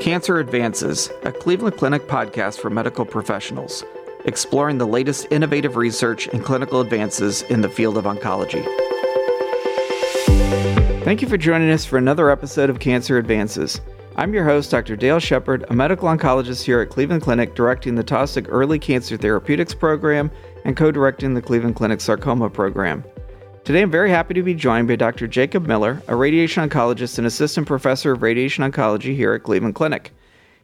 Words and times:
Cancer 0.00 0.38
Advances, 0.38 1.10
a 1.24 1.30
Cleveland 1.30 1.76
Clinic 1.76 2.08
podcast 2.08 2.58
for 2.58 2.70
medical 2.70 3.04
professionals, 3.04 3.84
exploring 4.24 4.78
the 4.78 4.86
latest 4.86 5.26
innovative 5.30 5.76
research 5.76 6.26
and 6.28 6.42
clinical 6.42 6.80
advances 6.80 7.42
in 7.42 7.60
the 7.60 7.68
field 7.68 7.98
of 7.98 8.04
oncology. 8.04 8.64
Thank 11.04 11.20
you 11.20 11.28
for 11.28 11.36
joining 11.36 11.70
us 11.70 11.84
for 11.84 11.98
another 11.98 12.30
episode 12.30 12.70
of 12.70 12.80
Cancer 12.80 13.18
Advances. 13.18 13.82
I'm 14.16 14.32
your 14.32 14.44
host, 14.44 14.70
Dr. 14.70 14.96
Dale 14.96 15.20
Shepard, 15.20 15.66
a 15.68 15.74
medical 15.74 16.08
oncologist 16.08 16.64
here 16.64 16.80
at 16.80 16.88
Cleveland 16.88 17.20
Clinic, 17.20 17.54
directing 17.54 17.94
the 17.94 18.04
Taussig 18.04 18.46
Early 18.48 18.78
Cancer 18.78 19.18
Therapeutics 19.18 19.74
Program 19.74 20.30
and 20.64 20.78
co 20.78 20.90
directing 20.90 21.34
the 21.34 21.42
Cleveland 21.42 21.76
Clinic 21.76 22.00
Sarcoma 22.00 22.48
Program. 22.48 23.04
Today, 23.70 23.82
I'm 23.82 23.90
very 23.92 24.10
happy 24.10 24.34
to 24.34 24.42
be 24.42 24.52
joined 24.52 24.88
by 24.88 24.96
Dr. 24.96 25.28
Jacob 25.28 25.64
Miller, 25.64 26.02
a 26.08 26.16
radiation 26.16 26.68
oncologist 26.68 27.18
and 27.18 27.26
assistant 27.28 27.68
professor 27.68 28.10
of 28.10 28.20
radiation 28.20 28.68
oncology 28.68 29.14
here 29.14 29.32
at 29.32 29.44
Cleveland 29.44 29.76
Clinic. 29.76 30.10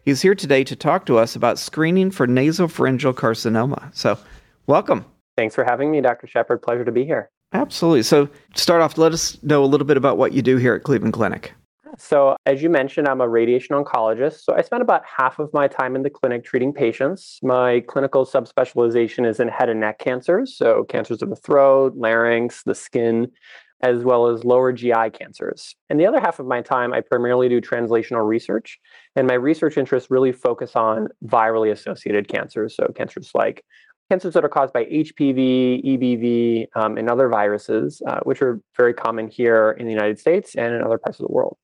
He's 0.02 0.22
here 0.22 0.34
today 0.34 0.64
to 0.64 0.74
talk 0.74 1.06
to 1.06 1.16
us 1.16 1.36
about 1.36 1.60
screening 1.60 2.10
for 2.10 2.26
nasopharyngeal 2.26 3.14
carcinoma. 3.14 3.94
So, 3.94 4.18
welcome. 4.66 5.04
Thanks 5.36 5.54
for 5.54 5.62
having 5.62 5.92
me, 5.92 6.00
Dr. 6.00 6.26
Shepard. 6.26 6.62
Pleasure 6.62 6.84
to 6.84 6.90
be 6.90 7.04
here. 7.04 7.30
Absolutely. 7.52 8.02
So, 8.02 8.28
start 8.56 8.82
off, 8.82 8.98
let 8.98 9.12
us 9.12 9.40
know 9.44 9.62
a 9.62 9.66
little 9.66 9.86
bit 9.86 9.96
about 9.96 10.18
what 10.18 10.32
you 10.32 10.42
do 10.42 10.56
here 10.56 10.74
at 10.74 10.82
Cleveland 10.82 11.12
Clinic. 11.12 11.54
So, 11.98 12.36
as 12.44 12.62
you 12.62 12.68
mentioned, 12.68 13.08
I'm 13.08 13.20
a 13.20 13.28
radiation 13.28 13.74
oncologist. 13.74 14.42
So, 14.42 14.54
I 14.54 14.62
spend 14.62 14.82
about 14.82 15.02
half 15.04 15.38
of 15.38 15.52
my 15.52 15.66
time 15.66 15.96
in 15.96 16.02
the 16.02 16.10
clinic 16.10 16.44
treating 16.44 16.72
patients. 16.72 17.38
My 17.42 17.80
clinical 17.88 18.26
subspecialization 18.26 19.26
is 19.26 19.40
in 19.40 19.48
head 19.48 19.68
and 19.68 19.80
neck 19.80 19.98
cancers, 19.98 20.56
so 20.56 20.84
cancers 20.84 21.22
of 21.22 21.30
the 21.30 21.36
throat, 21.36 21.94
larynx, 21.96 22.62
the 22.64 22.74
skin, 22.74 23.30
as 23.80 24.02
well 24.02 24.26
as 24.26 24.44
lower 24.44 24.72
GI 24.72 25.10
cancers. 25.12 25.74
And 25.88 25.98
the 25.98 26.06
other 26.06 26.20
half 26.20 26.38
of 26.38 26.46
my 26.46 26.60
time, 26.60 26.92
I 26.92 27.00
primarily 27.00 27.48
do 27.48 27.60
translational 27.60 28.26
research. 28.26 28.78
And 29.14 29.26
my 29.26 29.34
research 29.34 29.76
interests 29.76 30.10
really 30.10 30.32
focus 30.32 30.76
on 30.76 31.08
virally 31.24 31.70
associated 31.70 32.28
cancers. 32.28 32.76
So, 32.76 32.92
cancers 32.94 33.30
like 33.34 33.64
cancers 34.10 34.34
that 34.34 34.44
are 34.44 34.48
caused 34.48 34.72
by 34.72 34.84
HPV, 34.84 35.84
EBV, 35.84 36.66
um, 36.76 36.96
and 36.96 37.10
other 37.10 37.28
viruses, 37.28 38.02
uh, 38.06 38.20
which 38.22 38.42
are 38.42 38.60
very 38.76 38.94
common 38.94 39.28
here 39.28 39.72
in 39.78 39.86
the 39.86 39.92
United 39.92 40.18
States 40.18 40.54
and 40.54 40.74
in 40.74 40.82
other 40.82 40.98
parts 40.98 41.18
of 41.18 41.26
the 41.26 41.32
world. 41.32 41.56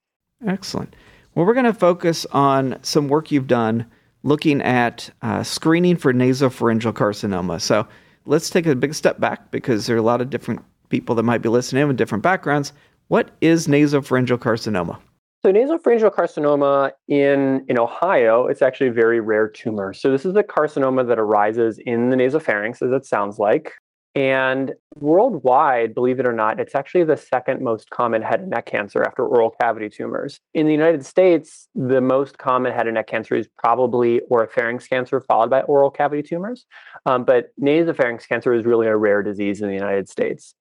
Excellent. 0.47 0.95
Well, 1.35 1.47
we're 1.47 1.55
going 1.55 1.67
to 1.67 1.75
focus 1.75 2.27
on 2.33 2.79
some 2.83 3.09
work 3.09 3.31
you've 3.31 3.47
done 3.47 3.87
looking 4.23 4.61
at 4.63 5.11
uh, 5.23 5.43
screening 5.43 5.97
for 5.97 6.13
nasopharyngeal 6.13 6.93
carcinoma. 6.93 7.61
So 7.61 7.87
let's 8.27 8.51
take 8.51 8.67
a 8.67 8.75
big 8.75 8.95
step 8.95 9.19
back 9.19 9.51
because 9.51 9.87
there 9.87 9.97
are 9.97 9.99
a 9.99 10.03
lot 10.03 10.21
of 10.21 10.31
different 10.31 10.63
people 10.89 11.15
that 11.17 11.23
might 11.23 11.43
be 11.43 11.49
listening 11.49 11.89
with 11.89 11.97
different 11.97 12.23
backgrounds. 12.23 12.73
What 13.09 13.31
is 13.41 13.67
nasopharyngeal 13.67 14.39
carcinoma? 14.39 14.99
So 15.45 15.53
nasopharyngeal 15.53 16.15
carcinoma 16.15 16.93
in, 17.09 17.65
in 17.69 17.79
Ohio, 17.79 18.47
it's 18.47 18.63
actually 18.63 18.89
a 18.89 18.93
very 18.93 19.19
rare 19.19 19.49
tumor. 19.49 19.93
So 19.93 20.11
this 20.13 20.25
is 20.25 20.37
a 20.37 20.43
carcinoma 20.45 21.09
that 21.09 21.19
arises 21.19 21.81
in 21.85 22.11
the 22.11 22.17
nasopharynx, 22.17 22.81
as 22.81 22.93
it 22.93 23.05
sounds 23.05 23.41
like. 23.41 23.73
And 24.15 24.75
worldwide, 24.97 25.95
believe 25.95 26.21
it 26.21 26.27
or 26.27 26.35
not, 26.35 26.61
it's 26.61 26.75
actually 26.75 27.05
the 27.05 27.17
second 27.17 27.63
most 27.63 27.89
common 27.89 28.21
head 28.21 28.41
and 28.41 28.51
neck 28.51 28.67
cancer 28.67 29.03
after 29.03 29.27
oral 29.27 29.55
cavity 29.59 29.89
tumors. 29.89 30.39
In 30.53 30.67
the 30.67 30.73
United 30.73 31.07
States, 31.07 31.69
the 31.75 32.03
most 32.03 32.37
common 32.37 32.73
head 32.73 32.87
and 32.87 32.95
neck 32.95 33.07
cancer 33.07 33.35
is 33.35 33.49
probably 33.57 34.21
oropharynx 34.31 34.87
cancer, 34.89 35.21
followed 35.23 35.49
by 35.49 35.63
oral 35.63 35.91
cavity 35.91 36.23
tumors. 36.23 36.67
Um, 37.07 37.25
but 37.25 37.53
nasopharynx 37.59 38.29
cancer 38.29 38.53
is 38.53 38.67
really 38.67 38.87
a 38.87 38.97
rare 38.97 39.23
disease 39.23 39.63
in 39.63 39.69
the 39.69 39.75
United 39.75 40.11
States 40.11 40.55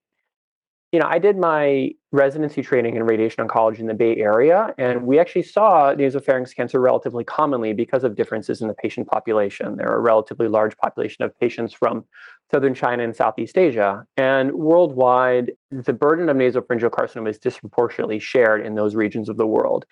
you 0.91 0.99
know, 0.99 1.07
I 1.07 1.19
did 1.19 1.37
my 1.37 1.91
residency 2.11 2.61
training 2.61 2.97
in 2.97 3.03
radiation 3.03 3.47
oncology 3.47 3.79
in 3.79 3.87
the 3.87 3.93
Bay 3.93 4.17
Area, 4.17 4.73
and 4.77 5.03
we 5.03 5.19
actually 5.19 5.43
saw 5.43 5.93
nasopharynx 5.95 6.53
cancer 6.53 6.81
relatively 6.81 7.23
commonly 7.23 7.71
because 7.71 8.03
of 8.03 8.15
differences 8.15 8.61
in 8.61 8.67
the 8.67 8.73
patient 8.73 9.07
population. 9.07 9.77
There 9.77 9.87
are 9.87 9.95
a 9.95 10.01
relatively 10.01 10.49
large 10.49 10.75
population 10.77 11.23
of 11.23 11.37
patients 11.39 11.71
from 11.73 12.03
southern 12.51 12.75
China 12.75 13.03
and 13.03 13.15
Southeast 13.15 13.57
Asia. 13.57 14.05
And 14.17 14.51
worldwide, 14.51 15.53
the 15.71 15.93
burden 15.93 16.27
of 16.27 16.35
nasopharyngeal 16.35 16.89
carcinoma 16.89 17.29
is 17.29 17.39
disproportionately 17.39 18.19
shared 18.19 18.65
in 18.65 18.75
those 18.75 18.93
regions 18.93 19.29
of 19.29 19.37
the 19.37 19.47
world. 19.47 19.85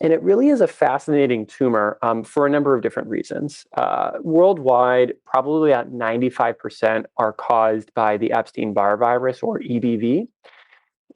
And 0.00 0.12
it 0.12 0.22
really 0.22 0.48
is 0.48 0.60
a 0.60 0.68
fascinating 0.68 1.44
tumor 1.44 1.98
um, 2.02 2.22
for 2.22 2.46
a 2.46 2.50
number 2.50 2.74
of 2.74 2.82
different 2.82 3.08
reasons. 3.08 3.66
Uh, 3.76 4.12
worldwide, 4.20 5.14
probably 5.26 5.72
about 5.72 5.92
95% 5.92 7.04
are 7.16 7.32
caused 7.32 7.92
by 7.94 8.16
the 8.16 8.32
Epstein 8.32 8.72
Barr 8.72 8.96
virus 8.96 9.42
or 9.42 9.58
EBV. 9.58 10.28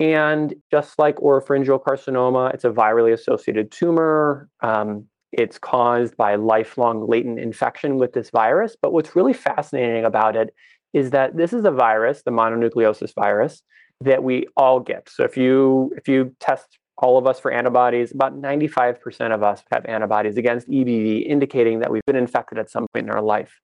And 0.01 0.55
just 0.71 0.99
like 0.99 1.17
oropharyngeal 1.17 1.83
carcinoma, 1.83 2.53
it's 2.55 2.65
a 2.65 2.71
virally 2.71 3.13
associated 3.13 3.71
tumor. 3.71 4.49
Um, 4.63 5.07
it's 5.31 5.59
caused 5.59 6.17
by 6.17 6.35
lifelong 6.35 7.09
latent 7.09 7.39
infection 7.39 7.99
with 7.99 8.13
this 8.13 8.31
virus. 8.31 8.77
But 8.81 8.93
what's 8.93 9.15
really 9.15 9.33
fascinating 9.33 10.05
about 10.05 10.35
it 10.35 10.55
is 10.93 11.11
that 11.11 11.37
this 11.37 11.53
is 11.53 11.65
a 11.65 11.71
virus, 11.71 12.23
the 12.23 12.33
mononucleosis 12.33 13.15
virus, 13.15 13.63
that 14.01 14.25
we 14.25 14.47
all 14.57 14.81
get. 14.81 15.09
So 15.09 15.25
if 15.25 15.37
you 15.37 15.93
if 15.97 16.09
you 16.09 16.35
test 16.41 16.79
all 16.99 17.19
of 17.19 17.27
us 17.27 17.41
for 17.41 17.51
antibodies, 17.51 18.13
about 18.13 18.41
95% 18.41 19.35
of 19.35 19.43
us 19.43 19.63
have 19.73 19.85
antibodies 19.87 20.37
against 20.37 20.69
EBV, 20.69 21.27
indicating 21.27 21.81
that 21.81 21.91
we've 21.91 22.05
been 22.07 22.17
infected 22.17 22.59
at 22.59 22.71
some 22.71 22.87
point 22.93 23.07
in 23.07 23.13
our 23.13 23.23
life. 23.23 23.61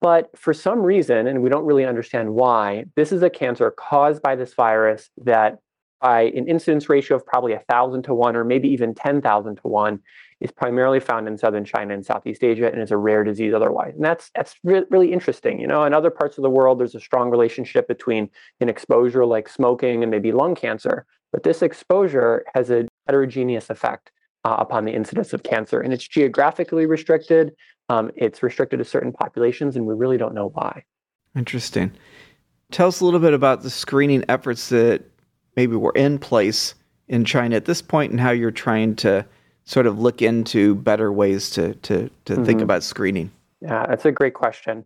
But 0.00 0.30
for 0.36 0.54
some 0.54 0.80
reason, 0.80 1.26
and 1.26 1.42
we 1.42 1.48
don't 1.48 1.64
really 1.64 1.84
understand 1.84 2.34
why, 2.34 2.84
this 2.96 3.12
is 3.12 3.22
a 3.22 3.30
cancer 3.30 3.70
caused 3.70 4.22
by 4.22 4.36
this 4.36 4.54
virus 4.54 5.10
that, 5.18 5.58
by 6.00 6.22
an 6.22 6.46
incidence 6.46 6.88
ratio 6.88 7.16
of 7.16 7.26
probably 7.26 7.52
1,000 7.52 8.04
to 8.04 8.14
1 8.14 8.36
or 8.36 8.44
maybe 8.44 8.68
even 8.68 8.94
10,000 8.94 9.56
to 9.56 9.62
1, 9.62 10.00
is 10.40 10.52
primarily 10.52 11.00
found 11.00 11.26
in 11.26 11.36
southern 11.36 11.64
China 11.64 11.94
and 11.94 12.04
Southeast 12.04 12.44
Asia 12.44 12.70
and 12.70 12.80
is 12.80 12.90
a 12.90 12.96
rare 12.96 13.24
disease 13.24 13.52
otherwise. 13.52 13.94
And 13.94 14.04
that's 14.04 14.30
that's 14.34 14.54
re- 14.62 14.84
really 14.90 15.12
interesting. 15.12 15.60
You 15.60 15.66
know, 15.66 15.84
in 15.84 15.92
other 15.92 16.10
parts 16.10 16.38
of 16.38 16.42
the 16.42 16.50
world, 16.50 16.78
there's 16.78 16.94
a 16.94 17.00
strong 17.00 17.30
relationship 17.30 17.88
between 17.88 18.30
an 18.60 18.68
exposure 18.68 19.26
like 19.26 19.48
smoking 19.48 20.02
and 20.02 20.10
maybe 20.10 20.32
lung 20.32 20.54
cancer, 20.54 21.06
but 21.32 21.42
this 21.42 21.62
exposure 21.62 22.44
has 22.54 22.70
a 22.70 22.86
heterogeneous 23.06 23.70
effect 23.70 24.10
uh, 24.44 24.56
upon 24.58 24.84
the 24.84 24.92
incidence 24.92 25.32
of 25.32 25.42
cancer, 25.42 25.80
and 25.80 25.92
it's 25.92 26.06
geographically 26.06 26.86
restricted. 26.86 27.52
Um, 27.88 28.10
it's 28.16 28.42
restricted 28.42 28.78
to 28.78 28.84
certain 28.84 29.12
populations, 29.12 29.74
and 29.76 29.86
we 29.86 29.94
really 29.94 30.18
don't 30.18 30.34
know 30.34 30.50
why. 30.54 30.84
Interesting. 31.34 31.92
Tell 32.70 32.88
us 32.88 33.00
a 33.00 33.04
little 33.04 33.20
bit 33.20 33.32
about 33.32 33.62
the 33.62 33.70
screening 33.70 34.24
efforts 34.28 34.68
that 34.68 35.02
maybe 35.56 35.74
were 35.74 35.94
in 35.96 36.18
place 36.18 36.74
in 37.08 37.24
China 37.24 37.56
at 37.56 37.64
this 37.64 37.80
point, 37.80 38.12
and 38.12 38.20
how 38.20 38.30
you're 38.30 38.50
trying 38.50 38.94
to 38.96 39.26
sort 39.68 39.86
of 39.86 39.98
look 39.98 40.22
into 40.22 40.74
better 40.74 41.12
ways 41.12 41.50
to 41.50 41.74
to 41.74 42.10
to 42.24 42.32
mm-hmm. 42.34 42.44
think 42.44 42.60
about 42.60 42.82
screening. 42.82 43.30
Yeah, 43.60 43.86
that's 43.86 44.04
a 44.04 44.12
great 44.12 44.34
question 44.34 44.84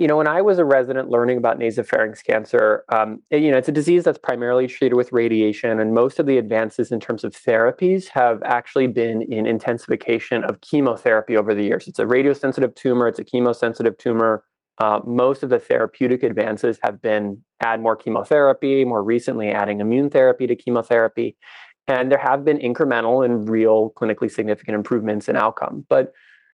you 0.00 0.06
know, 0.06 0.16
when 0.16 0.26
I 0.26 0.40
was 0.40 0.58
a 0.58 0.64
resident 0.64 1.10
learning 1.10 1.36
about 1.36 1.58
nasopharynx 1.58 2.24
cancer, 2.24 2.84
um, 2.88 3.22
it, 3.28 3.42
you 3.42 3.50
know, 3.50 3.58
it's 3.58 3.68
a 3.68 3.72
disease 3.72 4.02
that's 4.02 4.16
primarily 4.16 4.66
treated 4.66 4.96
with 4.96 5.12
radiation, 5.12 5.78
and 5.78 5.92
most 5.92 6.18
of 6.18 6.24
the 6.24 6.38
advances 6.38 6.90
in 6.90 7.00
terms 7.00 7.22
of 7.22 7.34
therapies 7.34 8.08
have 8.08 8.42
actually 8.42 8.86
been 8.86 9.20
in 9.20 9.44
intensification 9.44 10.42
of 10.42 10.62
chemotherapy 10.62 11.36
over 11.36 11.54
the 11.54 11.64
years. 11.64 11.86
It's 11.86 11.98
a 11.98 12.06
radiosensitive 12.06 12.74
tumor, 12.76 13.08
it's 13.08 13.18
a 13.18 13.24
chemosensitive 13.24 13.98
tumor. 13.98 14.42
Uh, 14.78 15.00
most 15.04 15.42
of 15.42 15.50
the 15.50 15.58
therapeutic 15.58 16.22
advances 16.22 16.78
have 16.82 17.02
been 17.02 17.42
add 17.60 17.82
more 17.82 17.94
chemotherapy, 17.94 18.86
more 18.86 19.02
recently 19.02 19.50
adding 19.50 19.80
immune 19.80 20.08
therapy 20.08 20.46
to 20.46 20.56
chemotherapy. 20.56 21.36
And 21.86 22.10
there 22.10 22.18
have 22.18 22.44
been 22.44 22.58
incremental 22.58 23.24
and 23.24 23.48
real 23.48 23.90
clinically 23.96 24.30
significant 24.30 24.76
improvements 24.76 25.28
in 25.28 25.36
outcome. 25.36 25.86
But 25.88 26.12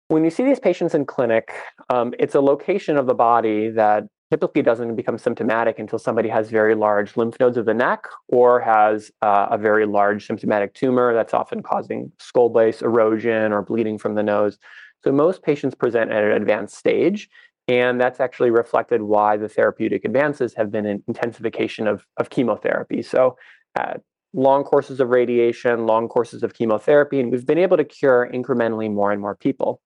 when 0.09 0.23
you 0.23 0.29
see 0.29 0.43
these 0.43 0.59
patients 0.59 0.93
in 0.93 1.05
clinic, 1.05 1.51
um, 1.89 2.13
it's 2.19 2.35
a 2.35 2.41
location 2.41 2.97
of 2.97 3.07
the 3.07 3.15
body 3.15 3.69
that 3.69 4.03
typically 4.29 4.61
doesn't 4.61 4.95
become 4.95 5.17
symptomatic 5.17 5.77
until 5.77 5.99
somebody 5.99 6.27
has 6.27 6.49
very 6.49 6.73
large 6.73 7.15
lymph 7.15 7.39
nodes 7.39 7.55
of 7.55 7.65
the 7.65 7.73
neck 7.73 8.05
or 8.27 8.59
has 8.59 9.11
uh, 9.21 9.47
a 9.51 9.57
very 9.57 9.85
large 9.85 10.25
symptomatic 10.25 10.73
tumor 10.73 11.13
that's 11.13 11.33
often 11.33 11.61
causing 11.61 12.11
skull 12.19 12.49
base 12.49 12.81
erosion 12.81 13.53
or 13.53 13.61
bleeding 13.61 13.97
from 13.97 14.15
the 14.15 14.23
nose. 14.23 14.57
So 15.03 15.11
most 15.11 15.43
patients 15.43 15.75
present 15.75 16.11
at 16.11 16.23
an 16.23 16.31
advanced 16.31 16.75
stage, 16.75 17.29
and 17.67 18.01
that's 18.01 18.19
actually 18.19 18.49
reflected 18.49 19.03
why 19.03 19.37
the 19.37 19.49
therapeutic 19.49 20.03
advances 20.03 20.53
have 20.55 20.71
been 20.71 20.85
an 20.85 21.03
intensification 21.07 21.87
of, 21.87 22.05
of 22.17 22.29
chemotherapy. 22.29 23.01
So 23.03 23.37
uh, 23.79 23.95
long 24.33 24.63
courses 24.63 24.99
of 24.99 25.09
radiation, 25.09 25.85
long 25.85 26.07
courses 26.07 26.43
of 26.43 26.53
chemotherapy, 26.53 27.19
and 27.19 27.31
we've 27.31 27.45
been 27.45 27.57
able 27.57 27.77
to 27.77 27.83
cure 27.83 28.29
incrementally 28.33 28.91
more 28.91 29.11
and 29.11 29.21
more 29.21 29.35
people. 29.35 29.79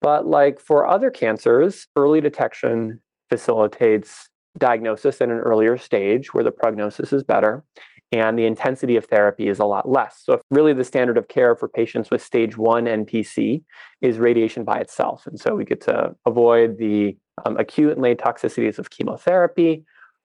But 0.00 0.26
like 0.26 0.58
for 0.58 0.86
other 0.86 1.10
cancers, 1.10 1.86
early 1.94 2.20
detection 2.20 3.00
facilitates 3.28 4.28
diagnosis 4.58 5.20
in 5.20 5.30
an 5.30 5.38
earlier 5.38 5.78
stage 5.78 6.34
where 6.34 6.44
the 6.44 6.50
prognosis 6.50 7.12
is 7.12 7.22
better 7.22 7.64
and 8.12 8.38
the 8.38 8.44
intensity 8.44 8.96
of 8.96 9.06
therapy 9.06 9.48
is 9.48 9.58
a 9.58 9.64
lot 9.64 9.88
less. 9.88 10.20
So, 10.22 10.40
really, 10.50 10.74
the 10.74 10.84
standard 10.84 11.16
of 11.16 11.28
care 11.28 11.56
for 11.56 11.66
patients 11.66 12.10
with 12.10 12.22
stage 12.22 12.58
one 12.58 12.84
NPC 12.84 13.62
is 14.02 14.18
radiation 14.18 14.64
by 14.64 14.78
itself. 14.78 15.26
And 15.26 15.40
so, 15.40 15.54
we 15.54 15.64
get 15.64 15.80
to 15.82 16.14
avoid 16.26 16.76
the 16.78 17.16
um, 17.46 17.56
acute 17.56 17.92
and 17.92 18.02
late 18.02 18.18
toxicities 18.18 18.78
of 18.78 18.90
chemotherapy 18.90 19.84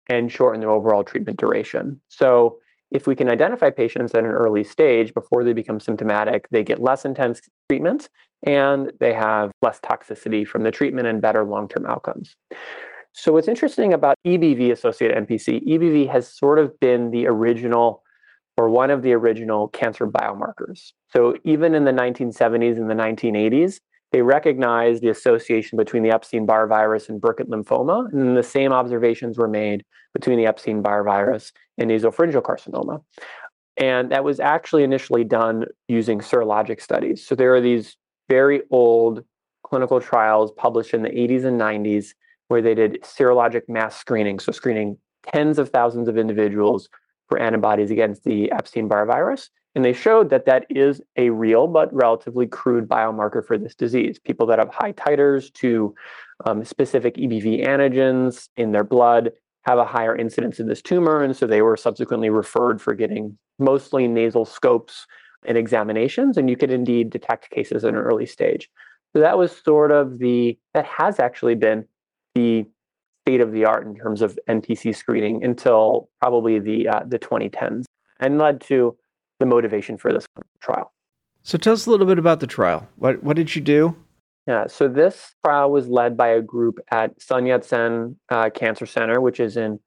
and 0.08 0.32
shorten 0.32 0.62
the 0.62 0.66
overall 0.66 1.04
treatment 1.04 1.38
duration. 1.38 2.00
So, 2.08 2.58
if 2.94 3.08
we 3.08 3.16
can 3.16 3.28
identify 3.28 3.70
patients 3.70 4.14
at 4.14 4.24
an 4.24 4.30
early 4.30 4.62
stage 4.62 5.12
before 5.12 5.42
they 5.42 5.52
become 5.52 5.80
symptomatic, 5.80 6.46
they 6.50 6.62
get 6.62 6.80
less 6.80 7.04
intense 7.04 7.40
treatment 7.68 8.08
and 8.46 8.92
they 9.00 9.12
have 9.12 9.50
less 9.62 9.80
toxicity 9.80 10.46
from 10.46 10.62
the 10.62 10.70
treatment 10.70 11.08
and 11.08 11.20
better 11.20 11.44
long 11.44 11.68
term 11.68 11.84
outcomes. 11.86 12.36
So, 13.12 13.32
what's 13.32 13.48
interesting 13.48 13.92
about 13.92 14.16
EBV 14.24 14.70
associated 14.70 15.26
NPC, 15.26 15.66
EBV 15.66 16.08
has 16.08 16.32
sort 16.32 16.60
of 16.60 16.78
been 16.78 17.10
the 17.10 17.26
original 17.26 18.02
or 18.56 18.70
one 18.70 18.92
of 18.92 19.02
the 19.02 19.12
original 19.12 19.66
cancer 19.68 20.06
biomarkers. 20.06 20.92
So, 21.12 21.36
even 21.44 21.74
in 21.74 21.84
the 21.84 21.92
1970s 21.92 22.76
and 22.76 22.88
the 22.88 22.94
1980s, 22.94 23.80
they 24.14 24.22
recognized 24.22 25.02
the 25.02 25.08
association 25.08 25.76
between 25.76 26.04
the 26.04 26.12
Epstein 26.12 26.46
Barr 26.46 26.68
virus 26.68 27.08
and 27.08 27.20
Burkitt 27.20 27.48
lymphoma, 27.48 28.12
and 28.12 28.36
the 28.36 28.44
same 28.44 28.70
observations 28.72 29.36
were 29.36 29.48
made 29.48 29.84
between 30.12 30.38
the 30.38 30.46
Epstein 30.46 30.82
Barr 30.82 31.02
virus 31.02 31.50
and 31.78 31.90
nasopharyngeal 31.90 32.42
carcinoma. 32.42 33.02
And 33.76 34.12
that 34.12 34.22
was 34.22 34.38
actually 34.38 34.84
initially 34.84 35.24
done 35.24 35.64
using 35.88 36.20
serologic 36.20 36.80
studies. 36.80 37.26
So 37.26 37.34
there 37.34 37.56
are 37.56 37.60
these 37.60 37.96
very 38.28 38.62
old 38.70 39.24
clinical 39.64 40.00
trials 40.00 40.52
published 40.52 40.94
in 40.94 41.02
the 41.02 41.10
80s 41.10 41.44
and 41.44 41.60
90s 41.60 42.14
where 42.46 42.62
they 42.62 42.76
did 42.76 43.02
serologic 43.02 43.62
mass 43.66 43.96
screening, 43.96 44.38
so 44.38 44.52
screening 44.52 44.96
tens 45.26 45.58
of 45.58 45.70
thousands 45.70 46.06
of 46.06 46.16
individuals 46.16 46.88
for 47.28 47.40
antibodies 47.40 47.90
against 47.90 48.22
the 48.22 48.52
Epstein 48.52 48.86
Barr 48.86 49.06
virus. 49.06 49.50
And 49.74 49.84
they 49.84 49.92
showed 49.92 50.30
that 50.30 50.46
that 50.46 50.66
is 50.70 51.02
a 51.16 51.30
real 51.30 51.66
but 51.66 51.92
relatively 51.92 52.46
crude 52.46 52.88
biomarker 52.88 53.44
for 53.44 53.58
this 53.58 53.74
disease. 53.74 54.18
People 54.18 54.46
that 54.46 54.58
have 54.58 54.68
high 54.72 54.92
titers 54.92 55.52
to 55.54 55.94
um, 56.46 56.64
specific 56.64 57.16
EBV 57.16 57.66
antigens 57.66 58.48
in 58.56 58.72
their 58.72 58.84
blood 58.84 59.32
have 59.62 59.78
a 59.78 59.84
higher 59.84 60.14
incidence 60.14 60.60
of 60.60 60.66
this 60.66 60.82
tumor. 60.82 61.22
And 61.22 61.36
so 61.36 61.46
they 61.46 61.62
were 61.62 61.76
subsequently 61.76 62.30
referred 62.30 62.80
for 62.80 62.94
getting 62.94 63.36
mostly 63.58 64.06
nasal 64.06 64.44
scopes 64.44 65.06
and 65.44 65.58
examinations. 65.58 66.36
And 66.36 66.48
you 66.48 66.56
could 66.56 66.70
indeed 66.70 67.10
detect 67.10 67.50
cases 67.50 67.82
in 67.82 67.90
an 67.90 68.00
early 68.00 68.26
stage. 68.26 68.70
So 69.12 69.20
that 69.20 69.38
was 69.38 69.56
sort 69.56 69.90
of 69.90 70.18
the, 70.18 70.58
that 70.74 70.84
has 70.84 71.18
actually 71.18 71.54
been 71.54 71.84
the 72.34 72.66
state 73.26 73.40
of 73.40 73.52
the 73.52 73.64
art 73.64 73.86
in 73.86 73.96
terms 73.96 74.22
of 74.22 74.38
NPC 74.48 74.94
screening 74.94 75.42
until 75.42 76.10
probably 76.20 76.58
the, 76.58 76.88
uh, 76.88 77.00
the 77.06 77.18
2010s 77.18 77.84
and 78.20 78.38
led 78.38 78.60
to 78.62 78.96
the 79.44 79.50
motivation 79.54 79.98
for 79.98 80.12
this 80.12 80.26
trial. 80.60 80.92
So 81.42 81.58
tell 81.58 81.74
us 81.74 81.86
a 81.86 81.90
little 81.90 82.06
bit 82.06 82.18
about 82.18 82.40
the 82.40 82.46
trial. 82.46 82.88
What, 82.96 83.22
what 83.22 83.36
did 83.36 83.54
you 83.54 83.60
do? 83.60 83.96
Yeah, 84.46 84.66
so 84.66 84.88
this 84.88 85.34
trial 85.44 85.70
was 85.70 85.88
led 85.88 86.16
by 86.16 86.28
a 86.28 86.40
group 86.40 86.78
at 86.90 87.20
Sun 87.20 87.46
Yat-sen 87.46 88.16
uh, 88.30 88.50
Cancer 88.50 88.86
Center, 88.86 89.20
which 89.20 89.40
is 89.40 89.56
in 89.56 89.80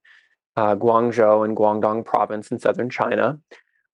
uh, 0.56 0.76
Guangzhou 0.76 1.46
in 1.46 1.56
Guangdong 1.56 2.06
Province 2.06 2.52
in 2.52 2.60
southern 2.60 2.90
China. 2.90 3.40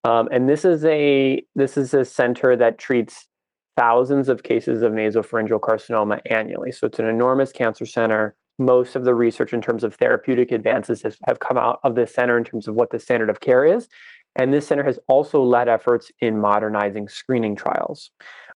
Um, 0.05 0.27
and 0.31 0.49
this 0.49 0.65
is 0.65 0.83
a 0.85 1.43
this 1.55 1.77
is 1.77 1.93
a 1.93 2.03
center 2.03 2.55
that 2.55 2.77
treats 2.77 3.27
thousands 3.75 4.29
of 4.29 4.43
cases 4.43 4.81
of 4.81 4.91
nasopharyngeal 4.91 5.59
carcinoma 5.59 6.19
annually. 6.29 6.71
So 6.71 6.87
it's 6.87 6.99
an 6.99 7.07
enormous 7.07 7.51
cancer 7.51 7.85
center. 7.85 8.35
Most 8.59 8.95
of 8.95 9.03
the 9.03 9.15
research 9.15 9.53
in 9.53 9.61
terms 9.61 9.83
of 9.83 9.95
therapeutic 9.95 10.51
advances 10.51 11.01
has, 11.01 11.17
have 11.27 11.39
come 11.39 11.57
out 11.57 11.79
of 11.83 11.95
this 11.95 12.13
center 12.13 12.37
in 12.37 12.43
terms 12.43 12.67
of 12.67 12.75
what 12.75 12.91
the 12.91 12.99
standard 12.99 13.29
of 13.29 13.39
care 13.39 13.65
is. 13.65 13.87
And 14.35 14.53
this 14.53 14.67
center 14.67 14.83
has 14.83 14.99
also 15.07 15.43
led 15.43 15.67
efforts 15.67 16.11
in 16.19 16.39
modernizing 16.39 17.07
screening 17.07 17.55
trials. 17.55 18.11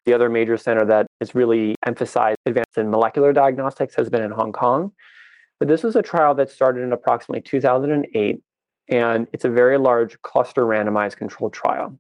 The 0.06 0.14
other 0.14 0.30
major 0.30 0.58
center 0.58 0.86
that 0.86 1.08
has 1.20 1.36
really 1.36 1.76
emphasized 1.86 2.38
advances 2.46 2.78
in 2.78 2.90
molecular 2.90 3.34
diagnostics 3.34 3.96
has 3.96 4.10
been 4.10 4.22
in 4.22 4.32
Hong 4.32 4.54
Kong. 4.54 4.92
But 5.60 5.68
this 5.68 5.84
was 5.84 5.96
a 5.96 6.02
trial 6.02 6.36
that 6.36 6.52
started 6.52 6.84
in 6.84 6.94
approximately 6.94 7.42
2008, 7.42 8.42
and 8.90 9.28
it's 9.34 9.46
a 9.46 9.50
very 9.50 9.78
large 9.78 10.22
cluster 10.22 10.64
randomized 10.66 11.18
controlled 11.18 11.54
trial. 11.54 11.98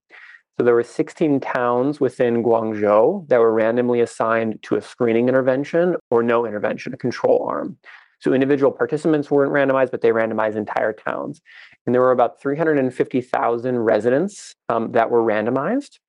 So 0.57 0.63
there 0.63 0.75
were 0.75 0.83
16 0.83 1.41
towns 1.41 1.99
within 1.99 2.43
Guangzhou 2.43 3.27
that 3.27 3.39
were 3.39 3.53
randomly 3.53 3.99
assigned 3.99 4.61
to 4.63 4.75
a 4.75 4.81
screening 4.81 5.27
intervention 5.27 5.97
or 6.09 6.23
no 6.23 6.45
intervention, 6.45 6.93
a 6.93 6.97
control 6.97 7.45
arm. 7.49 7.77
So 8.19 8.33
individual 8.33 8.71
participants 8.71 9.29
weren't 9.29 9.51
randomized, 9.51 9.91
but 9.91 10.01
they 10.01 10.09
randomized 10.09 10.55
entire 10.55 10.93
towns. 10.93 11.41
And 11.85 11.93
there 11.93 12.01
were 12.01 12.11
about 12.11 12.41
350,000 12.41 13.79
residents 13.79 14.55
um, 14.69 14.91
that 14.93 15.09
were 15.09 15.23
randomized. 15.23 15.99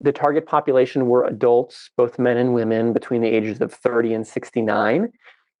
The 0.00 0.12
target 0.12 0.46
population 0.46 1.06
were 1.06 1.24
adults, 1.24 1.90
both 1.96 2.18
men 2.18 2.36
and 2.36 2.54
women, 2.54 2.92
between 2.92 3.20
the 3.20 3.28
ages 3.28 3.60
of 3.60 3.72
30 3.72 4.14
and 4.14 4.26
69. 4.26 5.10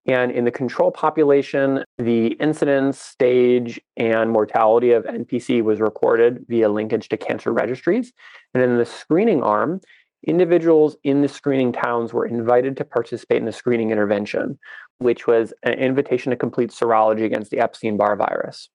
And 0.06 0.32
in 0.32 0.44
the 0.44 0.50
control 0.50 0.90
population, 0.90 1.82
the 1.96 2.28
incidence, 2.32 3.00
stage, 3.00 3.80
and 3.96 4.30
mortality 4.30 4.92
of 4.92 5.04
NPC 5.04 5.62
was 5.62 5.80
recorded 5.80 6.44
via 6.48 6.68
linkage 6.68 7.08
to 7.08 7.16
cancer 7.16 7.52
registries. 7.52 8.12
And 8.52 8.62
in 8.62 8.76
the 8.76 8.84
screening 8.84 9.42
arm, 9.42 9.80
individuals 10.26 10.96
in 11.04 11.22
the 11.22 11.28
screening 11.28 11.72
towns 11.72 12.12
were 12.12 12.26
invited 12.26 12.76
to 12.78 12.84
participate 12.84 13.38
in 13.38 13.46
the 13.46 13.52
screening 13.52 13.90
intervention, 13.90 14.58
which 14.98 15.26
was 15.26 15.54
an 15.62 15.74
invitation 15.74 16.30
to 16.30 16.36
complete 16.36 16.70
serology 16.70 17.24
against 17.24 17.50
the 17.50 17.60
Epstein 17.60 17.96
Barr 17.96 18.16
virus. 18.16 18.68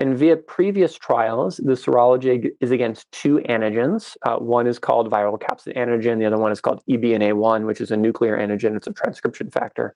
And 0.00 0.16
via 0.16 0.36
previous 0.36 0.94
trials, 0.94 1.58
the 1.58 1.72
serology 1.72 2.50
is 2.60 2.70
against 2.70 3.10
two 3.12 3.40
antigens. 3.48 4.16
Uh, 4.22 4.36
one 4.36 4.66
is 4.66 4.78
called 4.78 5.10
viral 5.10 5.38
capsid 5.38 5.76
antigen, 5.76 6.18
the 6.18 6.24
other 6.24 6.38
one 6.38 6.50
is 6.50 6.62
called 6.62 6.82
EBNA1, 6.88 7.66
which 7.66 7.80
is 7.80 7.90
a 7.90 7.96
nuclear 7.96 8.38
antigen, 8.38 8.74
it's 8.74 8.86
a 8.86 8.92
transcription 8.92 9.50
factor. 9.50 9.94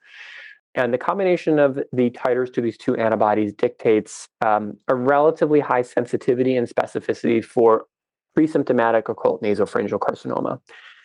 And 0.75 0.93
the 0.93 0.99
combination 0.99 1.59
of 1.59 1.79
the 1.93 2.11
titers 2.11 2.53
to 2.53 2.61
these 2.61 2.77
two 2.77 2.95
antibodies 2.97 3.55
dictates 3.55 4.29
um, 4.45 4.77
a 4.89 4.95
relatively 4.95 5.61
high 5.61 5.81
sensitivity 5.81 6.57
and 6.57 6.69
specificity 6.69 7.43
for 7.43 7.87
pre-symptomatic 8.35 9.09
occult 9.09 9.43
nasopharyngeal 9.43 9.99
carcinoma. 9.99 10.61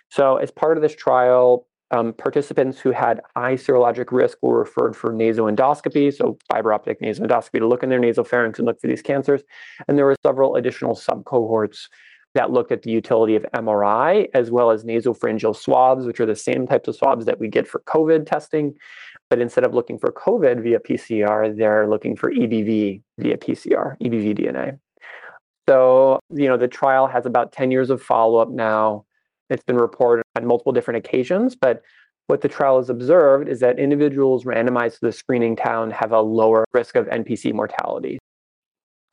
So, 0.09 0.35
as 0.35 0.51
part 0.51 0.77
of 0.77 0.83
this 0.83 0.93
trial, 0.93 1.65
um, 1.91 2.13
participants 2.13 2.79
who 2.79 2.91
had 2.91 3.21
high 3.35 3.55
serologic 3.55 4.11
risk 4.11 4.37
were 4.41 4.57
referred 4.57 4.95
for 4.95 5.11
nasoendoscopy, 5.11 6.13
so 6.13 6.37
fiber 6.49 6.73
optic 6.73 7.01
nasoendoscopy 7.01 7.59
to 7.59 7.67
look 7.67 7.83
in 7.83 7.89
their 7.89 7.99
nasopharynx 7.99 8.57
and 8.57 8.65
look 8.65 8.79
for 8.79 8.87
these 8.87 9.01
cancers. 9.01 9.41
And 9.87 9.97
there 9.97 10.05
were 10.05 10.15
several 10.25 10.55
additional 10.55 10.95
subcohorts 10.95 11.87
that 12.33 12.51
looked 12.51 12.71
at 12.71 12.83
the 12.83 12.91
utility 12.91 13.35
of 13.35 13.45
MRI 13.53 14.27
as 14.33 14.49
well 14.49 14.71
as 14.71 14.85
nasopharyngeal 14.85 15.55
swabs, 15.55 16.05
which 16.05 16.19
are 16.21 16.25
the 16.25 16.35
same 16.35 16.65
types 16.65 16.87
of 16.87 16.95
swabs 16.95 17.25
that 17.25 17.39
we 17.39 17.49
get 17.49 17.67
for 17.67 17.81
COVID 17.81 18.25
testing. 18.25 18.73
But 19.29 19.39
instead 19.39 19.65
of 19.65 19.73
looking 19.73 19.97
for 19.97 20.11
COVID 20.11 20.63
via 20.63 20.79
PCR, 20.79 21.55
they're 21.55 21.89
looking 21.89 22.15
for 22.15 22.31
EBV 22.31 23.01
via 23.17 23.37
PCR, 23.37 23.97
EBV 24.01 24.37
DNA. 24.37 24.79
So, 25.67 26.19
you 26.29 26.47
know, 26.47 26.57
the 26.57 26.67
trial 26.67 27.07
has 27.07 27.25
about 27.25 27.51
10 27.51 27.71
years 27.71 27.89
of 27.89 28.01
follow 28.01 28.39
up 28.39 28.49
now. 28.49 29.05
It's 29.51 29.63
been 29.63 29.77
reported 29.77 30.23
on 30.37 30.47
multiple 30.47 30.71
different 30.71 31.05
occasions, 31.05 31.55
but 31.55 31.83
what 32.27 32.41
the 32.41 32.47
trial 32.47 32.77
has 32.77 32.89
observed 32.89 33.49
is 33.49 33.59
that 33.59 33.77
individuals 33.77 34.45
randomized 34.45 34.93
to 34.93 35.05
the 35.07 35.11
screening 35.11 35.55
town 35.55 35.91
have 35.91 36.13
a 36.13 36.21
lower 36.21 36.65
risk 36.73 36.95
of 36.95 37.07
NPC 37.07 37.53
mortality. 37.53 38.17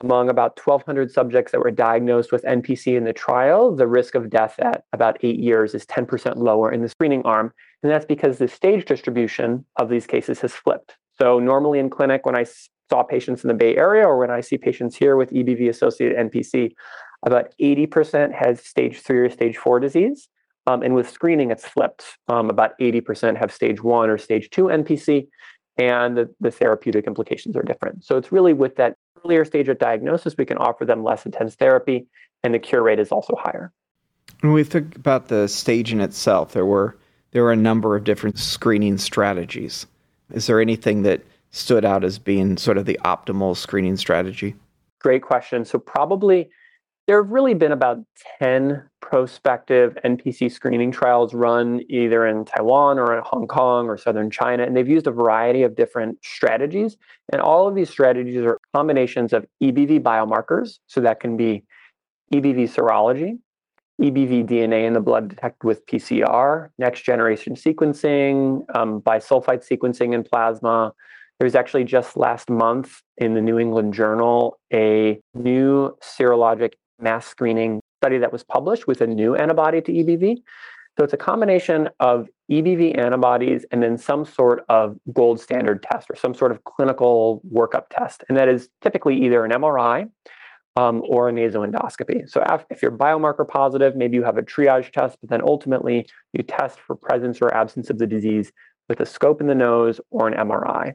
Among 0.01 0.29
about 0.29 0.57
1,200 0.63 1.11
subjects 1.11 1.51
that 1.51 1.59
were 1.59 1.71
diagnosed 1.71 2.31
with 2.31 2.43
NPC 2.43 2.95
in 2.95 3.03
the 3.03 3.11
trial, 3.11 3.75
the 3.75 3.87
risk 3.87 4.15
of 4.15 4.29
death 4.29 4.55
at 4.59 4.85
about 4.93 5.17
eight 5.21 5.39
years 5.39 5.75
is 5.75 5.85
10% 5.85 6.37
lower 6.37 6.71
in 6.71 6.81
the 6.81 6.87
screening 6.87 7.21
arm 7.23 7.51
and 7.83 7.91
that's 7.91 8.05
because 8.05 8.37
the 8.37 8.47
stage 8.47 8.85
distribution 8.85 9.65
of 9.77 9.89
these 9.89 10.05
cases 10.05 10.39
has 10.41 10.53
flipped. 10.53 10.95
So 11.19 11.39
normally 11.39 11.79
in 11.79 11.89
clinic, 11.89 12.25
when 12.25 12.35
I 12.35 12.45
saw 12.89 13.03
patients 13.03 13.43
in 13.43 13.47
the 13.49 13.53
Bay 13.53 13.75
Area 13.75 14.05
or 14.05 14.17
when 14.17 14.31
I 14.31 14.41
see 14.41 14.57
patients 14.57 14.95
here 14.95 15.15
with 15.15 15.31
EBV 15.31 15.69
associated 15.69 16.17
NPC, 16.17 16.71
about 17.23 17.53
80% 17.61 18.33
has 18.33 18.61
stage 18.61 18.99
three 18.99 19.19
or 19.19 19.29
stage 19.29 19.57
four 19.57 19.79
disease. 19.79 20.29
Um, 20.67 20.83
and 20.83 20.93
with 20.93 21.09
screening, 21.09 21.51
it's 21.51 21.65
flipped. 21.65 22.17
Um, 22.27 22.49
about 22.49 22.77
80% 22.79 23.37
have 23.37 23.51
stage 23.51 23.81
one 23.81 24.09
or 24.09 24.17
stage 24.17 24.49
two 24.51 24.65
NPC, 24.65 25.27
and 25.77 26.15
the, 26.15 26.29
the 26.39 26.51
therapeutic 26.51 27.07
implications 27.07 27.55
are 27.55 27.63
different. 27.63 28.03
So 28.03 28.17
it's 28.17 28.31
really 28.31 28.53
with 28.53 28.75
that 28.75 28.95
earlier 29.23 29.45
stage 29.45 29.67
of 29.67 29.79
diagnosis, 29.79 30.35
we 30.37 30.45
can 30.45 30.57
offer 30.57 30.85
them 30.85 31.03
less 31.03 31.25
intense 31.25 31.55
therapy, 31.55 32.07
and 32.43 32.53
the 32.53 32.59
cure 32.59 32.83
rate 32.83 32.99
is 32.99 33.11
also 33.11 33.35
higher. 33.37 33.71
When 34.41 34.53
we 34.53 34.63
think 34.63 34.95
about 34.95 35.27
the 35.27 35.47
staging 35.47 36.01
itself, 36.01 36.53
there 36.53 36.65
were 36.65 36.95
there 37.31 37.45
are 37.45 37.51
a 37.51 37.57
number 37.57 37.95
of 37.95 38.03
different 38.03 38.39
screening 38.39 38.97
strategies. 38.97 39.85
Is 40.31 40.47
there 40.47 40.59
anything 40.59 41.03
that 41.03 41.21
stood 41.51 41.85
out 41.85 42.03
as 42.03 42.17
being 42.19 42.57
sort 42.57 42.77
of 42.77 42.85
the 42.85 42.99
optimal 43.05 43.55
screening 43.55 43.97
strategy? 43.97 44.55
Great 44.99 45.21
question. 45.21 45.65
So, 45.65 45.79
probably 45.79 46.49
there 47.09 47.23
have 47.23 47.31
really 47.31 47.55
been 47.55 47.71
about 47.71 47.97
10 48.37 48.87
prospective 49.01 49.97
NPC 50.05 50.51
screening 50.51 50.91
trials 50.91 51.33
run 51.33 51.81
either 51.89 52.27
in 52.27 52.45
Taiwan 52.45 52.99
or 52.99 53.17
in 53.17 53.23
Hong 53.25 53.47
Kong 53.47 53.87
or 53.87 53.97
southern 53.97 54.29
China, 54.29 54.61
and 54.61 54.77
they've 54.77 54.87
used 54.87 55.07
a 55.07 55.11
variety 55.11 55.63
of 55.63 55.75
different 55.75 56.23
strategies. 56.23 56.97
And 57.33 57.41
all 57.41 57.67
of 57.67 57.73
these 57.73 57.89
strategies 57.89 58.43
are 58.43 58.59
combinations 58.75 59.33
of 59.33 59.47
EBV 59.59 60.01
biomarkers, 60.01 60.77
so 60.85 61.01
that 61.01 61.19
can 61.19 61.35
be 61.35 61.63
EBV 62.31 62.69
serology, 62.69 63.39
EBV 63.99 64.47
DNA 64.47 64.85
in 64.85 64.93
the 64.93 65.01
blood 65.01 65.29
detected 65.29 65.65
with 65.65 65.83
PCR, 65.87 66.69
next 66.77 67.01
generation 67.01 67.55
sequencing, 67.55 68.63
um, 68.75 69.01
bisulfite 69.01 69.67
sequencing 69.67 70.13
in 70.13 70.23
plasma. 70.23 70.93
There 71.39 71.45
was 71.45 71.55
actually 71.55 71.85
just 71.85 72.17
last 72.17 72.51
month 72.51 73.01
in 73.17 73.33
the 73.33 73.41
New 73.41 73.57
England 73.57 73.95
Journal 73.95 74.59
a 74.71 75.19
new 75.33 75.69
new 75.79 75.97
serologic 76.03 76.73
mass 77.01 77.25
screening 77.25 77.81
study 78.01 78.17
that 78.17 78.31
was 78.31 78.43
published 78.43 78.87
with 78.87 79.01
a 79.01 79.07
new 79.07 79.35
antibody 79.35 79.81
to 79.81 79.91
EBV. 79.91 80.37
So 80.97 81.03
it's 81.05 81.13
a 81.13 81.17
combination 81.17 81.89
of 81.99 82.27
EBV 82.51 82.97
antibodies 82.97 83.65
and 83.71 83.81
then 83.81 83.97
some 83.97 84.25
sort 84.25 84.65
of 84.67 84.97
gold 85.13 85.39
standard 85.39 85.81
test 85.83 86.09
or 86.09 86.15
some 86.15 86.33
sort 86.33 86.51
of 86.51 86.63
clinical 86.65 87.41
workup 87.53 87.85
test. 87.89 88.23
And 88.27 88.37
that 88.37 88.49
is 88.49 88.69
typically 88.81 89.15
either 89.23 89.45
an 89.45 89.51
MRI 89.51 90.09
um, 90.75 91.01
or 91.07 91.29
a 91.29 91.31
nasoendoscopy. 91.31 92.29
So 92.29 92.43
if 92.69 92.81
you're 92.81 92.91
biomarker 92.91 93.47
positive, 93.47 93.95
maybe 93.95 94.15
you 94.15 94.23
have 94.23 94.37
a 94.37 94.41
triage 94.41 94.91
test, 94.91 95.17
but 95.21 95.29
then 95.29 95.41
ultimately 95.41 96.07
you 96.33 96.43
test 96.43 96.79
for 96.79 96.95
presence 96.95 97.41
or 97.41 97.53
absence 97.53 97.89
of 97.89 97.97
the 97.97 98.07
disease 98.07 98.51
with 98.89 98.99
a 98.99 99.05
scope 99.05 99.39
in 99.39 99.47
the 99.47 99.55
nose 99.55 100.01
or 100.09 100.27
an 100.27 100.33
MRI. 100.33 100.93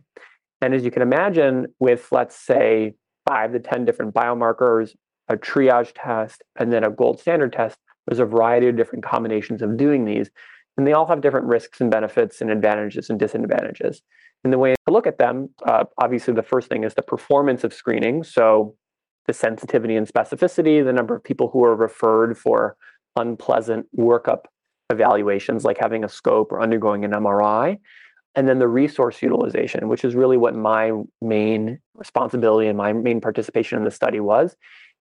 And 0.61 0.75
as 0.75 0.85
you 0.85 0.91
can 0.91 1.03
imagine, 1.03 1.67
with 1.79 2.09
let's 2.13 2.37
say 2.37 2.95
five 3.27 3.53
to 3.53 3.61
10 3.61 3.85
different 3.85 4.15
biomarkers, 4.15 4.95
a 5.29 5.37
triage 5.37 5.93
test, 5.95 6.43
and 6.59 6.73
then 6.73 6.85
a 6.85 6.91
gold 6.91 7.21
standard 7.21 7.53
test, 7.53 7.79
there's 8.07 8.21
a 8.21 8.25
variety 8.25 8.69
of 8.69 8.77
different 8.77 9.05
combinations 9.05 9.63
of 9.63 9.77
doing 9.77 10.05
these. 10.05 10.31
And 10.77 10.87
they 10.87 10.93
all 10.93 11.07
have 11.07 11.21
different 11.21 11.47
risks 11.47 11.81
and 11.81 11.91
benefits 11.91 12.41
and 12.41 12.51
advantages 12.51 13.09
and 13.09 13.19
disadvantages. 13.19 14.03
And 14.43 14.53
the 14.53 14.59
way 14.59 14.75
to 14.87 14.93
look 14.93 15.07
at 15.07 15.19
them, 15.19 15.51
uh, 15.67 15.85
obviously, 15.99 16.35
the 16.35 16.43
first 16.43 16.69
thing 16.69 16.85
is 16.85 16.95
the 16.95 17.03
performance 17.03 17.65
of 17.65 17.73
screening. 17.73 18.25
So 18.25 18.77
the 19.27 19.33
sensitivity 19.33 19.97
and 19.97 20.07
specificity, 20.07 20.85
the 20.85 20.93
number 20.93 21.15
of 21.15 21.25
people 21.25 21.49
who 21.49 21.65
are 21.65 21.75
referred 21.75 22.37
for 22.37 22.77
unpleasant 23.17 23.87
workup 23.97 24.41
evaluations, 24.91 25.65
like 25.65 25.79
having 25.79 26.05
a 26.05 26.09
scope 26.09 26.53
or 26.53 26.61
undergoing 26.61 27.05
an 27.05 27.13
MRI, 27.13 27.79
and 28.35 28.49
then 28.49 28.59
the 28.59 28.69
resource 28.69 29.23
utilization, 29.23 29.89
which 29.89 30.05
is 30.05 30.15
really 30.15 30.37
what 30.37 30.55
my 30.55 30.93
main 31.23 31.79
responsibility 31.95 32.69
and 32.69 32.77
my 32.77 32.93
main 32.93 33.21
participation 33.21 33.79
in 33.79 33.85
the 33.85 33.91
study 33.91 34.21
was. 34.21 34.57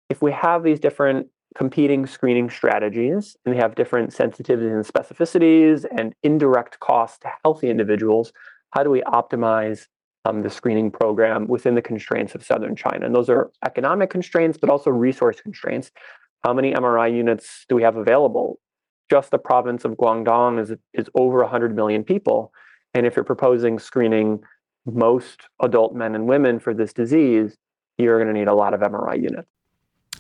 If 0.09 0.21
we 0.21 0.31
have 0.31 0.63
these 0.63 0.79
different 0.79 1.27
competing 1.55 2.05
screening 2.05 2.50
strategies 2.50 3.38
and 3.45 3.55
they 3.55 3.59
have 3.59 3.75
different 3.75 4.12
sensitivities 4.12 4.74
and 4.74 4.85
specificities 4.85 5.85
and 5.97 6.13
indirect 6.21 6.79
costs 6.79 7.19
to 7.19 7.31
healthy 7.43 7.69
individuals, 7.69 8.31
how 8.71 8.83
do 8.83 8.89
we 8.89 9.01
optimize 9.03 9.88
um, 10.25 10.41
the 10.41 10.50
screening 10.50 10.91
program 10.91 11.47
within 11.47 11.75
the 11.75 11.81
constraints 11.81 12.35
of 12.35 12.43
southern 12.43 12.75
China? 12.75 13.05
And 13.05 13.15
those 13.15 13.29
are 13.29 13.51
economic 13.65 14.09
constraints, 14.09 14.57
but 14.57 14.69
also 14.69 14.91
resource 14.91 15.39
constraints. 15.39 15.91
How 16.43 16.53
many 16.53 16.74
MRI 16.74 17.15
units 17.15 17.65
do 17.69 17.75
we 17.75 17.83
have 17.83 17.95
available? 17.95 18.59
Just 19.09 19.31
the 19.31 19.38
province 19.38 19.85
of 19.85 19.93
Guangdong 19.93 20.62
is, 20.62 20.74
is 20.93 21.09
over 21.15 21.39
100 21.41 21.75
million 21.75 22.03
people. 22.03 22.51
And 22.93 23.05
if 23.05 23.15
you're 23.15 23.25
proposing 23.25 23.79
screening 23.79 24.41
most 24.85 25.41
adult 25.62 25.95
men 25.95 26.15
and 26.15 26.27
women 26.27 26.59
for 26.59 26.74
this 26.74 26.93
disease, 26.93 27.55
you're 27.97 28.17
going 28.21 28.33
to 28.33 28.38
need 28.38 28.47
a 28.47 28.53
lot 28.53 28.74
of 28.74 28.81
MRI 28.81 29.21
units. 29.21 29.50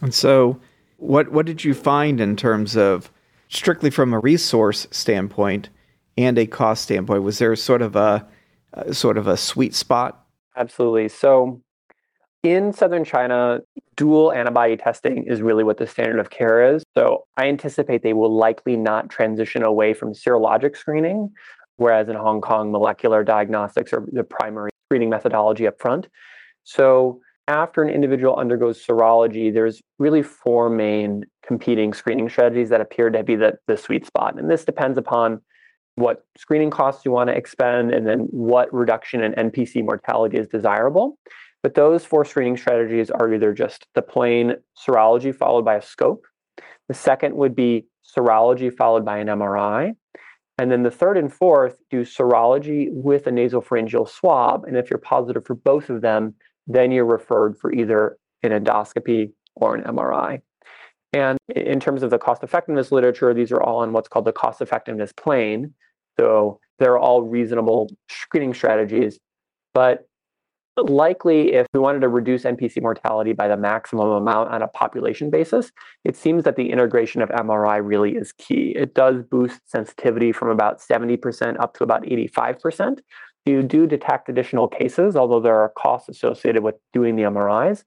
And 0.01 0.13
so, 0.13 0.59
what 0.97 1.31
what 1.31 1.45
did 1.45 1.63
you 1.63 1.73
find 1.73 2.19
in 2.21 2.35
terms 2.35 2.75
of 2.75 3.11
strictly 3.49 3.89
from 3.89 4.13
a 4.13 4.19
resource 4.19 4.87
standpoint 4.91 5.69
and 6.17 6.37
a 6.37 6.45
cost 6.45 6.83
standpoint? 6.83 7.23
Was 7.23 7.39
there 7.39 7.55
sort 7.55 7.81
of 7.81 7.95
a, 7.95 8.25
a 8.73 8.93
sort 8.93 9.17
of 9.17 9.27
a 9.27 9.37
sweet 9.37 9.73
spot? 9.73 10.25
Absolutely. 10.55 11.09
So, 11.09 11.61
in 12.43 12.73
southern 12.73 13.03
China, 13.03 13.59
dual 13.95 14.31
antibody 14.31 14.77
testing 14.77 15.23
is 15.23 15.41
really 15.41 15.63
what 15.63 15.77
the 15.77 15.87
standard 15.87 16.19
of 16.19 16.29
care 16.29 16.75
is. 16.75 16.83
So, 16.97 17.25
I 17.37 17.47
anticipate 17.47 18.03
they 18.03 18.13
will 18.13 18.35
likely 18.35 18.77
not 18.77 19.09
transition 19.09 19.63
away 19.63 19.93
from 19.93 20.13
serologic 20.13 20.77
screening 20.77 21.31
whereas 21.77 22.09
in 22.09 22.15
Hong 22.15 22.41
Kong, 22.41 22.71
molecular 22.71 23.23
diagnostics 23.23 23.93
are 23.93 24.05
the 24.11 24.23
primary 24.23 24.71
screening 24.87 25.09
methodology 25.09 25.67
up 25.67 25.79
front. 25.79 26.07
So 26.63 27.21
after 27.47 27.83
an 27.83 27.89
individual 27.89 28.37
undergoes 28.37 28.83
serology, 28.83 29.53
there's 29.53 29.81
really 29.99 30.23
four 30.23 30.69
main 30.69 31.25
competing 31.45 31.93
screening 31.93 32.29
strategies 32.29 32.69
that 32.69 32.81
appear 32.81 33.09
to 33.09 33.23
be 33.23 33.35
the, 33.35 33.57
the 33.67 33.77
sweet 33.77 34.05
spot. 34.05 34.39
And 34.39 34.49
this 34.49 34.65
depends 34.65 34.97
upon 34.97 35.41
what 35.95 36.25
screening 36.37 36.71
costs 36.71 37.05
you 37.05 37.11
want 37.11 37.29
to 37.29 37.35
expend 37.35 37.93
and 37.93 38.05
then 38.05 38.19
what 38.31 38.73
reduction 38.73 39.23
in 39.23 39.33
NPC 39.33 39.83
mortality 39.83 40.37
is 40.37 40.47
desirable. 40.47 41.17
But 41.63 41.75
those 41.75 42.03
four 42.03 42.25
screening 42.25 42.57
strategies 42.57 43.09
are 43.09 43.33
either 43.33 43.53
just 43.53 43.87
the 43.95 44.01
plain 44.01 44.55
serology 44.77 45.33
followed 45.33 45.65
by 45.65 45.75
a 45.75 45.81
scope. 45.81 46.25
The 46.89 46.93
second 46.93 47.35
would 47.35 47.55
be 47.55 47.87
serology 48.05 48.75
followed 48.75 49.05
by 49.05 49.17
an 49.19 49.27
MRI. 49.27 49.95
And 50.57 50.71
then 50.71 50.83
the 50.83 50.91
third 50.91 51.17
and 51.17 51.33
fourth 51.33 51.77
do 51.89 52.01
serology 52.01 52.87
with 52.91 53.27
a 53.27 53.31
nasopharyngeal 53.31 54.09
swab. 54.09 54.65
And 54.65 54.77
if 54.77 54.89
you're 54.89 54.99
positive 54.99 55.45
for 55.45 55.55
both 55.55 55.89
of 55.89 56.01
them, 56.01 56.35
then 56.67 56.91
you're 56.91 57.05
referred 57.05 57.57
for 57.57 57.71
either 57.71 58.17
an 58.43 58.51
endoscopy 58.51 59.31
or 59.55 59.75
an 59.75 59.83
MRI. 59.83 60.41
And 61.13 61.37
in 61.55 61.79
terms 61.79 62.03
of 62.03 62.09
the 62.09 62.17
cost 62.17 62.43
effectiveness 62.43 62.91
literature, 62.91 63.33
these 63.33 63.51
are 63.51 63.61
all 63.61 63.77
on 63.77 63.93
what's 63.93 64.09
called 64.09 64.25
the 64.25 64.33
cost 64.33 64.61
effectiveness 64.61 65.13
plane. 65.13 65.73
So 66.19 66.59
they're 66.79 66.97
all 66.97 67.23
reasonable 67.23 67.89
screening 68.09 68.53
strategies. 68.53 69.17
But 69.73 70.07
likely 70.77 71.53
if 71.53 71.67
we 71.73 71.79
wanted 71.79 72.01
to 72.01 72.09
reduce 72.09 72.43
NPC 72.43 72.81
mortality 72.81 73.31
by 73.31 73.47
the 73.47 73.55
maximum 73.55 74.09
amount 74.09 74.51
on 74.51 74.61
a 74.61 74.67
population 74.67 75.29
basis, 75.29 75.71
it 76.03 76.17
seems 76.17 76.43
that 76.43 76.57
the 76.57 76.69
integration 76.69 77.21
of 77.21 77.29
MRI 77.29 77.79
really 77.81 78.15
is 78.15 78.33
key. 78.33 78.73
It 78.75 78.93
does 78.93 79.23
boost 79.23 79.61
sensitivity 79.69 80.33
from 80.33 80.49
about 80.49 80.79
70% 80.79 81.59
up 81.59 81.75
to 81.77 81.83
about 81.83 82.03
85%. 82.03 82.99
You 83.45 83.61
do 83.61 83.85
detect 83.85 84.29
additional 84.29 84.67
cases, 84.67 85.15
although 85.15 85.39
there 85.39 85.57
are 85.57 85.69
costs 85.77 86.09
associated 86.09 86.63
with 86.63 86.75
doing 86.93 87.15
the 87.15 87.23
MRIs. 87.23 87.83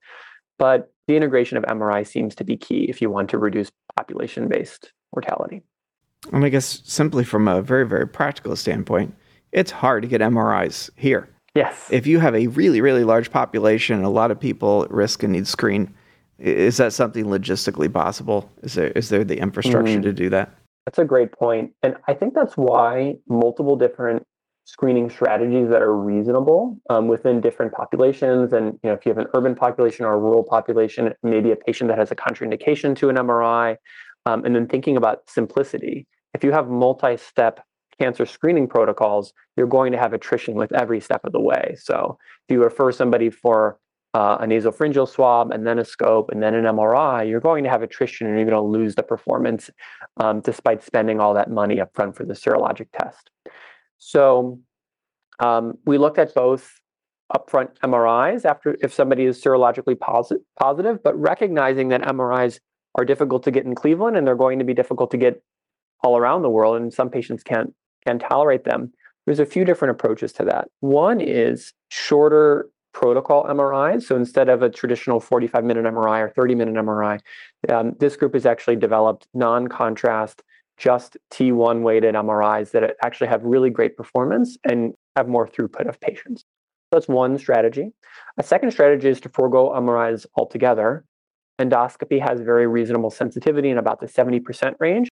But 0.57 0.91
the 1.07 1.15
integration 1.15 1.57
of 1.57 1.63
MRI 1.63 2.05
seems 2.05 2.35
to 2.35 2.43
be 2.43 2.55
key 2.55 2.85
if 2.89 3.01
you 3.01 3.09
want 3.09 3.29
to 3.31 3.37
reduce 3.37 3.71
population 3.97 4.47
based 4.47 4.93
mortality. 5.13 5.63
And 6.31 6.45
I 6.45 6.49
guess 6.49 6.81
simply 6.85 7.23
from 7.23 7.47
a 7.47 7.61
very, 7.61 7.87
very 7.87 8.07
practical 8.07 8.55
standpoint, 8.55 9.15
it's 9.51 9.71
hard 9.71 10.03
to 10.03 10.07
get 10.07 10.21
MRIs 10.21 10.89
here. 10.95 11.29
Yes. 11.55 11.87
If 11.91 12.05
you 12.05 12.19
have 12.19 12.35
a 12.35 12.47
really, 12.47 12.81
really 12.81 13.03
large 13.03 13.31
population, 13.31 14.03
a 14.03 14.09
lot 14.09 14.31
of 14.31 14.39
people 14.39 14.83
at 14.83 14.91
risk 14.91 15.23
and 15.23 15.33
need 15.33 15.47
screen, 15.47 15.93
is 16.37 16.77
that 16.77 16.93
something 16.93 17.25
logistically 17.25 17.91
possible? 17.91 18.49
Is 18.61 18.75
there 18.75 18.91
is 18.91 19.09
there 19.09 19.23
the 19.23 19.39
infrastructure 19.39 19.99
mm. 19.99 20.03
to 20.03 20.13
do 20.13 20.29
that? 20.29 20.53
That's 20.85 20.99
a 20.99 21.05
great 21.05 21.31
point. 21.31 21.73
And 21.83 21.97
I 22.07 22.13
think 22.13 22.33
that's 22.33 22.55
why 22.55 23.15
multiple 23.27 23.75
different 23.75 24.25
screening 24.65 25.09
strategies 25.09 25.69
that 25.69 25.81
are 25.81 25.95
reasonable 25.95 26.77
um, 26.89 27.07
within 27.07 27.41
different 27.41 27.73
populations. 27.73 28.53
And 28.53 28.79
you 28.83 28.89
know, 28.89 28.93
if 28.93 29.05
you 29.05 29.09
have 29.09 29.17
an 29.17 29.27
urban 29.33 29.55
population 29.55 30.05
or 30.05 30.13
a 30.13 30.17
rural 30.17 30.43
population, 30.43 31.13
maybe 31.23 31.51
a 31.51 31.55
patient 31.55 31.87
that 31.89 31.97
has 31.97 32.11
a 32.11 32.15
contraindication 32.15 32.95
to 32.97 33.09
an 33.09 33.15
MRI, 33.15 33.77
um, 34.25 34.45
and 34.45 34.55
then 34.55 34.67
thinking 34.67 34.97
about 34.97 35.29
simplicity. 35.29 36.05
If 36.33 36.43
you 36.43 36.51
have 36.51 36.69
multi-step 36.69 37.65
cancer 37.99 38.25
screening 38.25 38.67
protocols, 38.67 39.33
you're 39.57 39.67
going 39.67 39.91
to 39.91 39.97
have 39.97 40.13
attrition 40.13 40.55
with 40.55 40.71
every 40.73 40.99
step 40.99 41.21
of 41.23 41.31
the 41.31 41.41
way. 41.41 41.75
So 41.79 42.17
if 42.47 42.53
you 42.53 42.63
refer 42.63 42.91
somebody 42.91 43.29
for 43.29 43.77
uh, 44.13 44.37
a 44.39 44.45
nasopharyngeal 44.45 45.07
swab 45.07 45.51
and 45.51 45.67
then 45.67 45.77
a 45.77 45.85
scope 45.85 46.31
and 46.31 46.41
then 46.41 46.55
an 46.55 46.63
MRI, 46.65 47.27
you're 47.27 47.39
going 47.39 47.63
to 47.63 47.69
have 47.69 47.83
attrition 47.83 48.27
and 48.27 48.35
you're 48.35 48.49
going 48.49 48.55
to 48.55 48.61
lose 48.61 48.95
the 48.95 49.03
performance 49.03 49.69
um, 50.17 50.39
despite 50.41 50.83
spending 50.83 51.19
all 51.19 51.33
that 51.33 51.51
money 51.51 51.77
upfront 51.77 52.15
for 52.15 52.25
the 52.25 52.33
serologic 52.33 52.87
test. 52.93 53.29
So 53.99 54.59
um, 55.39 55.77
we 55.85 55.97
looked 55.97 56.17
at 56.17 56.33
both 56.33 56.79
upfront 57.33 57.77
MRIs 57.83 58.43
after 58.43 58.75
if 58.81 58.93
somebody 58.93 59.25
is 59.25 59.41
serologically 59.41 59.95
posi- 59.95 60.41
positive, 60.59 61.03
but 61.03 61.19
recognizing 61.19 61.89
that 61.89 62.01
MRIs 62.01 62.59
are 62.95 63.05
difficult 63.05 63.43
to 63.43 63.51
get 63.51 63.65
in 63.65 63.75
Cleveland 63.75 64.17
and 64.17 64.25
they're 64.25 64.35
going 64.35 64.59
to 64.59 64.65
be 64.65 64.73
difficult 64.73 65.11
to 65.11 65.17
get 65.17 65.43
all 66.03 66.17
around 66.17 66.41
the 66.41 66.49
world, 66.49 66.77
and 66.77 66.93
some 66.93 67.09
patients 67.09 67.43
can't 67.43 67.73
can 68.05 68.17
tolerate 68.17 68.63
them, 68.63 68.91
there's 69.25 69.39
a 69.39 69.45
few 69.45 69.65
different 69.65 69.91
approaches 69.91 70.31
to 70.33 70.45
that. 70.45 70.69
One 70.79 71.19
is 71.19 71.73
shorter 71.89 72.69
protocol 72.93 73.43
MRIs. 73.45 74.03
So 74.03 74.15
instead 74.15 74.49
of 74.49 74.61
a 74.61 74.69
traditional 74.69 75.19
45 75.19 75.63
minute 75.63 75.85
MRI 75.85 76.21
or 76.21 76.29
30 76.29 76.55
minute 76.55 76.75
MRI, 76.75 77.19
um, 77.69 77.95
this 77.99 78.15
group 78.15 78.33
has 78.33 78.45
actually 78.45 78.77
developed 78.77 79.27
non 79.33 79.67
contrast, 79.67 80.41
just 80.79 81.17
T1 81.31 81.81
weighted 81.81 82.15
MRIs 82.15 82.71
that 82.71 82.95
actually 83.03 83.27
have 83.27 83.43
really 83.43 83.69
great 83.69 83.97
performance 83.97 84.57
and 84.63 84.93
have 85.15 85.27
more 85.27 85.47
throughput 85.47 85.87
of 85.87 85.99
patients. 85.99 86.41
So 86.41 86.99
that's 86.99 87.07
one 87.07 87.37
strategy. 87.37 87.91
A 88.37 88.43
second 88.43 88.71
strategy 88.71 89.09
is 89.09 89.19
to 89.21 89.29
forego 89.29 89.69
MRIs 89.69 90.25
altogether. 90.35 91.03
Endoscopy 91.59 92.19
has 92.25 92.39
very 92.39 92.65
reasonable 92.65 93.11
sensitivity 93.11 93.69
in 93.69 93.77
about 93.77 93.99
the 93.99 94.07
70% 94.07 94.75
range. 94.79 95.09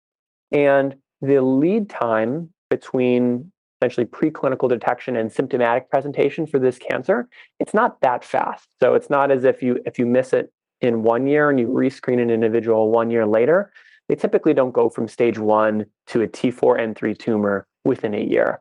And 0.52 0.96
the 1.22 1.42
lead 1.42 1.90
time 1.90 2.50
between 2.70 3.52
essentially 3.82 4.06
preclinical 4.06 4.70
detection 4.70 5.16
and 5.16 5.32
symptomatic 5.32 5.90
presentation 5.90 6.46
for 6.46 6.60
this 6.60 6.78
cancer, 6.78 7.28
it's 7.60 7.74
not 7.74 8.00
that 8.02 8.24
fast. 8.24 8.68
So 8.82 8.94
it's 8.94 9.10
not 9.10 9.32
as 9.32 9.46
if 9.46 9.64
you 9.64 9.80
if 9.86 9.98
you 9.98 10.06
miss 10.06 10.34
it 10.34 10.52
in 10.82 11.04
one 11.04 11.26
year 11.28 11.50
and 11.50 11.60
you 11.60 11.68
rescreen 11.68 12.22
an 12.22 12.30
individual 12.30 12.92
one 12.92 13.10
year 13.10 13.26
later, 13.26 13.72
they 14.10 14.16
typically 14.16 14.54
don't 14.54 14.74
go 14.74 14.90
from 14.90 15.08
stage 15.08 15.40
one 15.40 15.86
to 16.08 16.22
a 16.22 16.28
T4N3 16.28 17.18
tumor 17.18 17.68
within 17.86 18.14
a 18.14 18.24
year. 18.24 18.60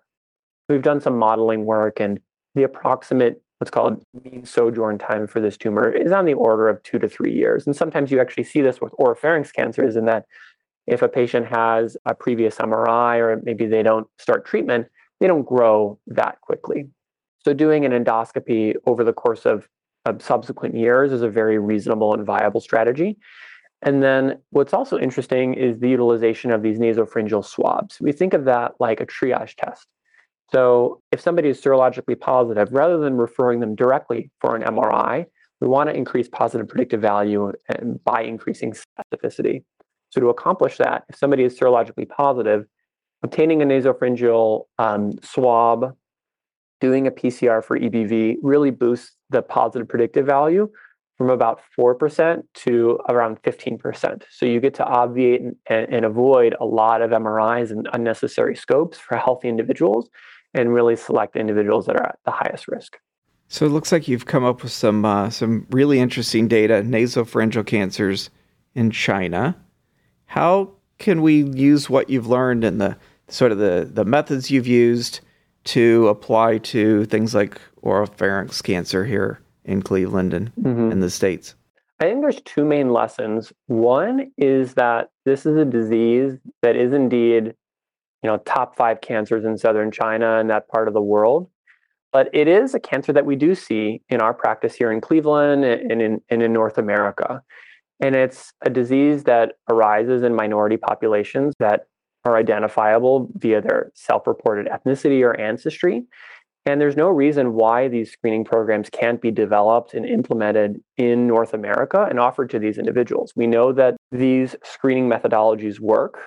We've 0.69 0.83
done 0.83 1.01
some 1.01 1.19
modeling 1.19 1.65
work 1.65 2.01
and 2.01 2.21
the 2.55 2.63
approximate 2.63 3.43
what's 3.63 3.71
called 3.71 4.05
mean 4.25 4.45
sojourn 4.45 4.99
time 4.99 5.25
for 5.29 5.41
this 5.41 5.57
tumor 5.57 5.89
is 5.89 6.11
on 6.11 6.25
the 6.25 6.35
order 6.35 6.69
of 6.69 6.83
two 6.83 6.99
to 6.99 7.09
three 7.09 7.33
years. 7.33 7.65
And 7.65 7.77
sometimes 7.77 8.11
you 8.11 8.21
actually 8.21 8.43
see 8.43 8.61
this 8.61 8.81
with 8.81 8.93
oropharynx 8.95 9.53
cancers 9.53 9.95
in 9.95 10.07
that 10.07 10.27
if 10.89 11.01
a 11.01 11.09
patient 11.09 11.47
has 11.47 11.97
a 12.05 12.13
previous 12.13 12.57
MRI 12.57 13.19
or 13.19 13.41
maybe 13.45 13.67
they 13.67 13.85
don't 13.85 14.09
start 14.19 14.45
treatment, 14.45 14.89
they 15.21 15.29
don't 15.29 15.45
grow 15.47 15.97
that 16.09 16.41
quickly. 16.41 16.89
So 17.45 17.55
doing 17.55 17.85
an 17.85 17.93
endoscopy 17.93 18.75
over 18.87 19.05
the 19.05 19.13
course 19.13 19.47
of, 19.47 19.69
of 20.07 20.21
subsequent 20.21 20.77
years 20.77 21.13
is 21.13 21.23
a 21.23 21.29
very 21.29 21.61
reasonable 21.61 22.15
and 22.15 22.27
viable 22.27 22.61
strategy. 22.61 23.17
And 23.83 24.03
then 24.03 24.39
what's 24.51 24.73
also 24.73 24.99
interesting 24.99 25.55
is 25.55 25.81
the 25.81 25.89
utilization 25.89 26.53
of 26.53 26.63
these 26.63 26.79
nasopharyngeal 26.79 27.45
swabs. 27.45 28.01
We 28.01 28.13
think 28.13 28.33
of 28.33 28.45
that 28.45 28.73
like 28.79 29.01
a 29.01 29.07
triage 29.07 29.57
test. 29.57 29.89
So 30.53 31.01
if 31.11 31.21
somebody 31.21 31.49
is 31.49 31.61
serologically 31.61 32.19
positive, 32.19 32.69
rather 32.73 32.99
than 32.99 33.17
referring 33.17 33.61
them 33.61 33.75
directly 33.75 34.31
for 34.41 34.55
an 34.55 34.63
MRI, 34.63 35.27
we 35.61 35.67
want 35.67 35.89
to 35.89 35.97
increase 35.97 36.29
positive 36.29 36.69
predictive 36.69 37.01
value 37.01 37.53
by 38.05 38.23
increasing 38.23 38.75
specificity. 38.75 39.65
So 40.11 40.21
to 40.21 40.29
accomplish 40.29 40.77
that, 40.77 41.05
if 41.09 41.17
somebody 41.17 41.45
is 41.45 41.59
serologically 41.59 42.09
positive, 42.09 42.67
obtaining 43.23 43.63
a 43.63 43.65
nasopharyngeal 43.65 44.65
um, 44.79 45.13
swab, 45.23 45.97
doing 46.81 47.07
a 47.07 47.11
PCR 47.11 47.65
for 47.65 47.79
EBV 47.79 48.37
really 48.43 48.71
boosts 48.71 49.17
the 49.31 49.41
positive 49.41 49.89
predictive 49.89 50.27
value 50.27 50.69
from 51.19 51.31
about 51.31 51.61
4% 51.79 52.43
to 52.55 52.99
around 53.09 53.43
15%. 53.43 54.23
So 54.31 54.47
you 54.47 54.61
get 54.61 54.75
to 54.75 54.85
obviate 54.85 55.43
and, 55.43 55.57
and, 55.69 56.05
avoid 56.05 56.57
a 56.61 56.65
lot 56.65 57.03
of 57.03 57.11
MRIs 57.11 57.71
and 57.71 57.89
unnecessary 57.93 58.57
scopes 58.57 58.99
for 58.99 59.17
healthy 59.17 59.49
individuals 59.49 60.09
and 60.55 60.73
really 60.73 60.97
select 60.97 61.37
individuals 61.37 61.87
that 61.87 61.97
are 61.97 62.07
at 62.07 62.19
the 62.25 62.31
highest 62.31 62.67
risk. 62.69 62.99
So 63.49 63.67
it 63.67 63.69
looks 63.69 63.93
like 63.93 64.09
you've 64.09 64.27
come 64.27 64.45
up 64.45 64.63
with 64.63 64.73
some 64.73 65.05
uh, 65.05 65.29
some 65.29 65.67
really 65.71 66.01
interesting 66.01 66.49
data, 66.49 66.83
nasopharyngeal 66.83 67.67
cancers 67.67 68.31
in 68.75 68.91
China. 68.91 69.57
How 70.25 70.73
can 70.99 71.21
we 71.21 71.45
use 71.45 71.91
what 71.91 72.09
you've 72.09 72.27
learned 72.27 72.65
and 72.65 72.81
the 72.81 72.97
sort 73.29 73.53
of 73.53 73.59
the, 73.59 73.89
the 73.91 74.05
methods 74.05 74.51
you've 74.51 74.67
used 74.67 75.21
to 75.65 76.09
apply 76.09 76.59
to 76.59 77.05
things 77.07 77.35
like 77.35 77.61
oropharynx 77.83 78.63
cancer 78.63 79.05
here 79.05 79.41
in 79.65 79.83
Cleveland 79.83 80.35
and 80.35 80.55
mm-hmm. 80.55 80.93
in 80.93 81.01
the 81.01 81.11
States? 81.11 81.55
I 82.01 82.05
think 82.05 82.21
there's 82.21 82.41
two 82.43 82.65
main 82.65 82.91
lessons. 82.91 83.53
One 83.67 84.33
is 84.37 84.75
that 84.75 85.11
this 85.25 85.47
is 85.47 85.57
a 85.57 85.65
disease 85.65 86.39
that 86.63 86.75
is 86.75 86.93
indeed 86.93 87.55
you 88.23 88.31
know, 88.31 88.39
top 88.39 88.77
five 88.77 89.01
cancers 89.01 89.45
in 89.45 89.59
southern 89.59 89.91
China 89.91 90.39
and 90.39 90.49
that 90.49 90.69
part 90.69 90.89
of 90.89 90.95
the 90.95 91.03
world. 91.03 91.49
But 92.13 92.29
it 92.33 92.47
is 92.47 92.75
a 92.75 92.81
cancer 92.81 93.13
that 93.13 93.27
we 93.27 93.37
do 93.37 93.55
see 93.55 94.03
in 94.09 94.21
our 94.21 94.35
practice 94.35 94.75
here 94.75 94.93
in 94.93 95.01
Cleveland 95.01 95.65
and 95.65 96.03
in, 96.03 96.21
and 96.29 96.43
in 96.43 96.53
North 96.53 96.79
America. 96.79 97.43
And 98.01 98.15
it's 98.15 98.53
a 98.63 98.71
disease 98.71 99.25
that 99.25 99.53
arises 99.69 100.23
in 100.23 100.35
minority 100.35 100.77
populations 100.77 101.55
that 101.59 101.87
are 102.25 102.37
identifiable 102.37 103.29
via 103.35 103.61
their 103.61 103.91
self 103.95 104.27
reported 104.27 104.67
ethnicity 104.67 105.23
or 105.23 105.39
ancestry. 105.41 106.05
And 106.65 106.81
there's 106.81 106.97
no 106.97 107.09
reason 107.09 107.55
why 107.55 107.89
these 107.89 108.13
screening 108.13 108.45
programs 108.45 108.89
can't 108.89 109.21
be 109.21 109.33
developed 109.33 109.95
and 109.95 110.07
implemented 110.07 110.81
in 110.97 111.27
North 111.27 111.55
America 111.55 112.07
and 112.09 112.21
offered 112.21 112.51
to 112.51 112.61
these 112.61 112.79
individuals. 112.79 113.33
We 113.35 113.49
know 113.49 113.73
that 113.73 113.97
these 114.13 114.55
screening 114.63 115.09
methodologies 115.09 115.81
work 115.81 116.21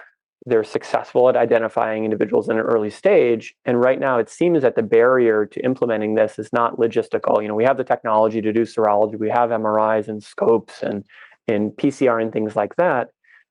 they're 0.46 0.64
successful 0.64 1.28
at 1.28 1.36
identifying 1.36 2.06
individuals 2.06 2.50
in 2.50 2.58
an 2.58 2.64
early 2.64 2.92
stage. 2.92 3.56
And 3.66 3.82
right 3.82 4.00
now, 4.00 4.20
it 4.20 4.30
seems 4.30 4.62
that 4.62 4.76
the 4.76 4.84
barrier 4.84 5.46
to 5.48 5.60
implementing 5.62 6.16
this 6.16 6.38
is 6.38 6.54
not 6.54 6.78
logistical. 6.78 7.42
You 7.42 7.48
know, 7.48 7.56
we 7.56 7.64
have 7.64 7.78
the 7.78 7.84
technology 7.84 8.42
to 8.42 8.54
do 8.54 8.62
serology, 8.62 9.18
we 9.18 9.30
have 9.30 9.50
MRIs 9.50 10.08
and 10.08 10.24
scopes 10.24 10.84
and, 10.84 11.04
and 11.48 11.72
PCR 11.72 12.22
and 12.22 12.32
things 12.32 12.56
like 12.56 12.76
that. 12.76 13.10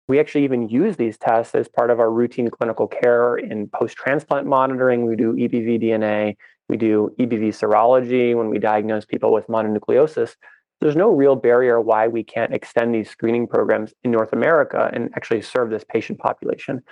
We 0.09 0.21
actually 0.21 0.45
even 0.45 0.69
use 0.69 0.97
these 0.97 1.17
tests 1.17 1.55
as 1.55 1.69
part 1.69 1.91
of 1.91 1.99
our 1.99 2.11
routine 2.11 2.51
clinical 2.51 2.87
care 2.87 3.37
in 3.37 3.69
post 3.69 3.97
transplant 3.97 4.47
monitoring. 4.47 5.07
We 5.07 5.17
do 5.17 5.33
EBV 5.33 5.83
DNA, 5.83 6.37
we 6.69 6.77
do 6.77 7.15
EBV 7.19 7.49
serology 7.49 8.37
when 8.37 8.49
we 8.49 8.59
diagnose 8.59 9.05
people 9.05 9.33
with 9.33 9.47
mononucleosis 9.49 10.35
there's 10.83 10.97
no 10.97 11.11
real 11.11 11.37
barrier 11.37 11.81
why 11.81 12.09
we 12.09 12.25
can't 12.25 12.53
extend 12.53 12.93
these 12.93 13.09
screening 13.09 13.47
programs 13.47 13.95
in 14.03 14.11
North 14.11 14.33
America 14.33 14.91
and 14.93 15.11
actually 15.15 15.41
serve 15.41 15.71
this 15.71 15.85
patient 15.85 16.19
population. 16.19 16.83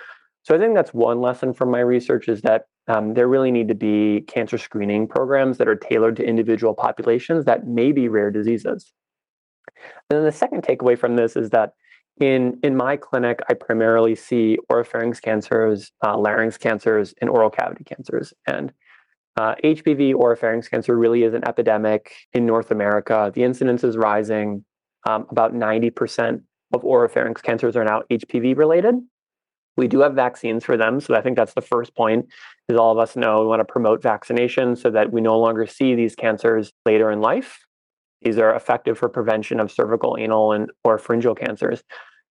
So 0.43 0.55
I 0.55 0.59
think 0.59 0.75
that's 0.75 0.93
one 0.93 1.19
lesson 1.19 1.53
from 1.53 1.71
my 1.71 1.81
research 1.81 2.29
is 2.29 2.41
that 2.43 2.67
um, 2.87 3.15
there 3.15 3.27
really 3.27 3.51
need 3.51 3.67
to 3.67 3.75
be 3.75 4.23
cancer 4.29 4.57
screening 4.57 5.09
programs 5.09 5.57
that 5.57 5.67
are 5.67 5.75
tailored 5.75 6.15
to 6.15 6.23
individual 6.23 6.73
populations 6.73 7.43
that 7.45 7.67
may 7.67 7.91
be 7.91 8.07
rare 8.07 8.31
diseases. 8.31 8.93
And 10.09 10.17
then 10.19 10.23
the 10.23 10.31
second 10.31 10.63
takeaway 10.63 10.97
from 10.97 11.17
this 11.17 11.35
is 11.35 11.49
that 11.49 11.73
in, 12.21 12.59
in 12.63 12.77
my 12.77 12.95
clinic, 12.95 13.41
I 13.49 13.55
primarily 13.55 14.15
see 14.15 14.57
oropharynx 14.71 15.21
cancers, 15.21 15.91
uh, 16.01 16.17
larynx 16.17 16.57
cancers, 16.57 17.13
and 17.19 17.29
oral 17.29 17.49
cavity 17.49 17.83
cancers. 17.83 18.33
And 18.47 18.71
uh, 19.37 19.55
HPV 19.63 20.13
oropharynx 20.13 20.69
cancer 20.69 20.97
really 20.97 21.23
is 21.23 21.33
an 21.33 21.47
epidemic 21.47 22.11
in 22.33 22.45
North 22.45 22.71
America. 22.71 23.31
The 23.33 23.43
incidence 23.43 23.83
is 23.83 23.97
rising. 23.97 24.65
Um, 25.07 25.25
about 25.29 25.53
90% 25.53 26.41
of 26.73 26.81
oropharynx 26.83 27.41
cancers 27.41 27.75
are 27.75 27.85
now 27.85 28.03
HPV 28.11 28.57
related. 28.57 28.95
We 29.77 29.87
do 29.87 30.01
have 30.01 30.13
vaccines 30.13 30.65
for 30.65 30.75
them, 30.75 30.99
so 30.99 31.15
I 31.15 31.21
think 31.21 31.37
that's 31.37 31.53
the 31.53 31.61
first 31.61 31.95
point. 31.95 32.25
Is 32.67 32.77
all 32.77 32.91
of 32.91 32.97
us 32.97 33.15
know 33.15 33.41
we 33.41 33.47
want 33.47 33.61
to 33.61 33.65
promote 33.65 34.01
vaccination 34.01 34.75
so 34.75 34.91
that 34.91 35.11
we 35.11 35.21
no 35.21 35.39
longer 35.39 35.65
see 35.65 35.95
these 35.95 36.13
cancers 36.13 36.71
later 36.85 37.09
in 37.09 37.21
life. 37.21 37.59
These 38.21 38.37
are 38.37 38.53
effective 38.53 38.97
for 38.97 39.09
prevention 39.09 39.59
of 39.59 39.71
cervical, 39.71 40.17
anal, 40.19 40.51
and 40.51 40.69
oropharyngeal 40.85 41.39
cancers. 41.39 41.83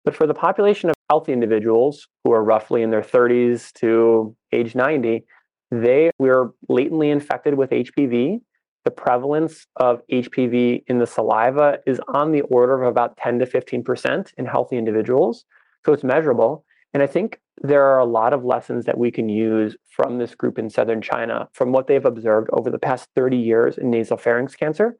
But 0.04 0.14
for 0.14 0.26
the 0.26 0.34
population 0.34 0.90
of 0.90 0.94
healthy 1.10 1.32
individuals 1.32 2.06
who 2.24 2.32
are 2.32 2.44
roughly 2.44 2.82
in 2.82 2.90
their 2.90 3.02
30s 3.02 3.72
to 3.80 4.36
age 4.52 4.74
90, 4.74 5.24
they 5.70 6.10
were 6.18 6.52
latently 6.68 7.10
infected 7.10 7.54
with 7.54 7.70
HPV. 7.70 8.40
The 8.84 8.90
prevalence 8.90 9.66
of 9.76 10.02
HPV 10.10 10.84
in 10.86 10.98
the 10.98 11.06
saliva 11.06 11.78
is 11.86 12.00
on 12.08 12.32
the 12.32 12.40
order 12.42 12.82
of 12.82 12.88
about 12.88 13.16
10 13.18 13.38
to 13.40 13.46
15% 13.46 14.32
in 14.36 14.46
healthy 14.46 14.76
individuals. 14.76 15.44
So 15.84 15.92
it's 15.92 16.04
measurable. 16.04 16.64
And 16.92 17.02
I 17.02 17.06
think 17.06 17.40
there 17.62 17.84
are 17.84 17.98
a 17.98 18.04
lot 18.04 18.32
of 18.32 18.44
lessons 18.44 18.86
that 18.86 18.98
we 18.98 19.10
can 19.10 19.28
use 19.28 19.76
from 19.94 20.18
this 20.18 20.34
group 20.34 20.58
in 20.58 20.70
southern 20.70 21.02
China, 21.02 21.48
from 21.52 21.72
what 21.72 21.86
they've 21.86 22.04
observed 22.04 22.48
over 22.52 22.70
the 22.70 22.78
past 22.78 23.08
30 23.14 23.36
years 23.36 23.78
in 23.78 23.90
nasopharynx 23.90 24.56
cancer, 24.56 24.96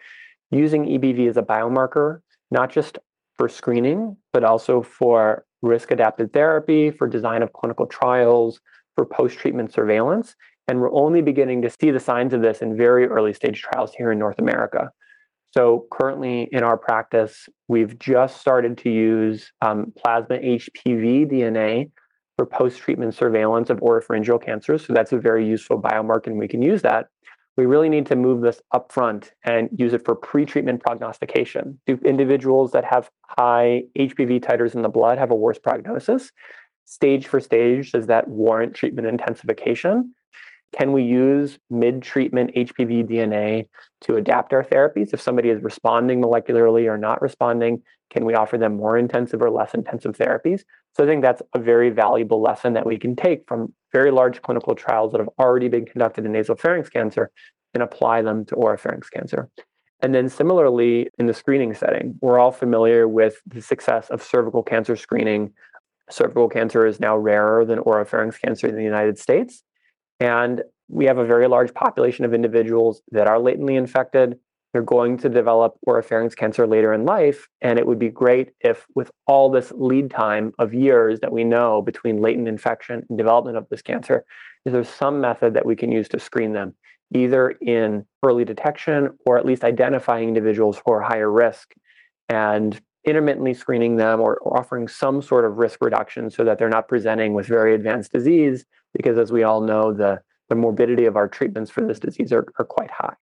using 0.50 0.84
EBV 0.84 1.28
as 1.28 1.36
a 1.36 1.42
biomarker, 1.42 2.20
not 2.50 2.70
just 2.70 2.98
for 3.38 3.48
screening, 3.48 4.16
but 4.32 4.44
also 4.44 4.82
for 4.82 5.46
risk 5.62 5.90
adapted 5.90 6.32
therapy, 6.32 6.90
for 6.90 7.06
design 7.06 7.42
of 7.42 7.52
clinical 7.52 7.86
trials, 7.86 8.60
for 8.94 9.06
post 9.06 9.38
treatment 9.38 9.72
surveillance. 9.72 10.36
And 10.70 10.80
we're 10.80 10.92
only 10.92 11.20
beginning 11.20 11.62
to 11.62 11.70
see 11.82 11.90
the 11.90 11.98
signs 11.98 12.32
of 12.32 12.42
this 12.42 12.62
in 12.62 12.76
very 12.76 13.08
early 13.08 13.34
stage 13.34 13.60
trials 13.60 13.92
here 13.92 14.12
in 14.12 14.20
North 14.20 14.38
America. 14.38 14.92
So 15.50 15.88
currently 15.90 16.48
in 16.52 16.62
our 16.62 16.76
practice, 16.76 17.48
we've 17.66 17.98
just 17.98 18.40
started 18.40 18.78
to 18.78 18.88
use 18.88 19.50
um, 19.62 19.92
plasma 19.98 20.38
HPV 20.38 21.28
DNA 21.28 21.90
for 22.36 22.46
post-treatment 22.46 23.16
surveillance 23.16 23.68
of 23.68 23.80
oropharyngeal 23.80 24.44
cancers. 24.44 24.86
So 24.86 24.92
that's 24.92 25.10
a 25.10 25.18
very 25.18 25.44
useful 25.44 25.82
biomarker, 25.82 26.28
and 26.28 26.38
we 26.38 26.46
can 26.46 26.62
use 26.62 26.82
that. 26.82 27.08
We 27.56 27.66
really 27.66 27.88
need 27.88 28.06
to 28.06 28.14
move 28.14 28.40
this 28.40 28.62
upfront 28.72 29.30
and 29.44 29.70
use 29.76 29.92
it 29.92 30.04
for 30.04 30.14
pre-treatment 30.14 30.84
prognostication. 30.84 31.80
Do 31.88 31.98
individuals 32.04 32.70
that 32.70 32.84
have 32.84 33.10
high 33.26 33.82
HPV 33.98 34.40
titers 34.40 34.76
in 34.76 34.82
the 34.82 34.88
blood 34.88 35.18
have 35.18 35.32
a 35.32 35.34
worse 35.34 35.58
prognosis? 35.58 36.30
Stage 36.84 37.26
for 37.26 37.40
stage, 37.40 37.90
does 37.90 38.06
that 38.06 38.28
warrant 38.28 38.76
treatment 38.76 39.08
intensification? 39.08 40.14
Can 40.76 40.92
we 40.92 41.02
use 41.02 41.58
mid 41.68 42.02
treatment 42.02 42.54
HPV 42.54 43.08
DNA 43.08 43.68
to 44.02 44.16
adapt 44.16 44.52
our 44.52 44.62
therapies? 44.62 45.12
If 45.12 45.20
somebody 45.20 45.50
is 45.50 45.62
responding 45.62 46.22
molecularly 46.22 46.88
or 46.88 46.96
not 46.96 47.20
responding, 47.22 47.82
can 48.10 48.24
we 48.24 48.34
offer 48.34 48.56
them 48.58 48.76
more 48.76 48.96
intensive 48.96 49.42
or 49.42 49.50
less 49.50 49.74
intensive 49.74 50.16
therapies? 50.16 50.62
So 50.96 51.04
I 51.04 51.06
think 51.06 51.22
that's 51.22 51.42
a 51.54 51.58
very 51.58 51.90
valuable 51.90 52.40
lesson 52.40 52.72
that 52.74 52.86
we 52.86 52.98
can 52.98 53.16
take 53.16 53.44
from 53.46 53.72
very 53.92 54.10
large 54.10 54.42
clinical 54.42 54.74
trials 54.74 55.12
that 55.12 55.18
have 55.18 55.30
already 55.38 55.68
been 55.68 55.86
conducted 55.86 56.24
in 56.24 56.32
nasopharynx 56.32 56.90
cancer 56.90 57.30
and 57.74 57.82
apply 57.82 58.22
them 58.22 58.44
to 58.46 58.56
oropharynx 58.56 59.10
cancer. 59.12 59.48
And 60.02 60.14
then 60.14 60.28
similarly, 60.28 61.08
in 61.18 61.26
the 61.26 61.34
screening 61.34 61.74
setting, 61.74 62.16
we're 62.20 62.38
all 62.38 62.52
familiar 62.52 63.06
with 63.06 63.40
the 63.46 63.60
success 63.60 64.08
of 64.10 64.22
cervical 64.22 64.62
cancer 64.62 64.96
screening. 64.96 65.52
Cervical 66.10 66.48
cancer 66.48 66.86
is 66.86 67.00
now 67.00 67.16
rarer 67.16 67.64
than 67.64 67.78
oropharynx 67.80 68.40
cancer 68.40 68.66
in 68.66 68.76
the 68.76 68.82
United 68.82 69.18
States. 69.18 69.62
And 70.20 70.62
we 70.88 71.06
have 71.06 71.18
a 71.18 71.24
very 71.24 71.48
large 71.48 71.72
population 71.74 72.24
of 72.24 72.34
individuals 72.34 73.02
that 73.10 73.26
are 73.26 73.38
latently 73.38 73.76
infected. 73.76 74.38
They're 74.72 74.82
going 74.82 75.18
to 75.18 75.28
develop 75.28 75.74
oropharynx 75.88 76.36
cancer 76.36 76.66
later 76.66 76.92
in 76.92 77.04
life. 77.04 77.48
And 77.60 77.78
it 77.78 77.86
would 77.86 77.98
be 77.98 78.08
great 78.08 78.50
if, 78.60 78.86
with 78.94 79.10
all 79.26 79.50
this 79.50 79.72
lead 79.74 80.10
time 80.10 80.52
of 80.58 80.74
years 80.74 81.20
that 81.20 81.32
we 81.32 81.42
know 81.42 81.82
between 81.82 82.20
latent 82.20 82.46
infection 82.46 83.04
and 83.08 83.18
development 83.18 83.56
of 83.56 83.66
this 83.68 83.82
cancer, 83.82 84.24
is 84.64 84.72
there 84.72 84.84
some 84.84 85.20
method 85.20 85.54
that 85.54 85.66
we 85.66 85.74
can 85.74 85.90
use 85.90 86.08
to 86.10 86.20
screen 86.20 86.52
them? 86.52 86.74
either 87.14 87.50
in 87.60 88.04
early 88.24 88.44
detection 88.44 89.10
or 89.26 89.38
at 89.38 89.46
least 89.46 89.64
identifying 89.64 90.28
individuals 90.28 90.80
who 90.84 90.92
are 90.92 91.00
higher 91.00 91.30
risk 91.30 91.74
and 92.28 92.80
intermittently 93.04 93.54
screening 93.54 93.96
them 93.96 94.20
or, 94.20 94.36
or, 94.36 94.58
offering 94.58 94.86
some 94.86 95.22
sort 95.22 95.44
of 95.44 95.56
risk 95.56 95.80
reduction 95.80 96.30
so 96.30 96.44
that 96.44 96.58
they're 96.58 96.68
not 96.68 96.86
presenting 96.86 97.32
with 97.32 97.46
very 97.46 97.74
advanced 97.74 98.12
disease 98.12 98.64
because 98.92 99.16
as 99.18 99.32
we 99.32 99.42
all 99.42 99.60
know 99.60 99.92
the, 99.92 100.20
the 100.48 100.54
morbidity 100.54 101.06
of 101.06 101.16
our 101.16 101.26
treatments 101.26 101.70
for 101.70 101.80
this 101.80 101.98
disease 101.98 102.32
are, 102.32 102.46
are 102.58 102.64
quite 102.64 102.90
high. 102.90 103.14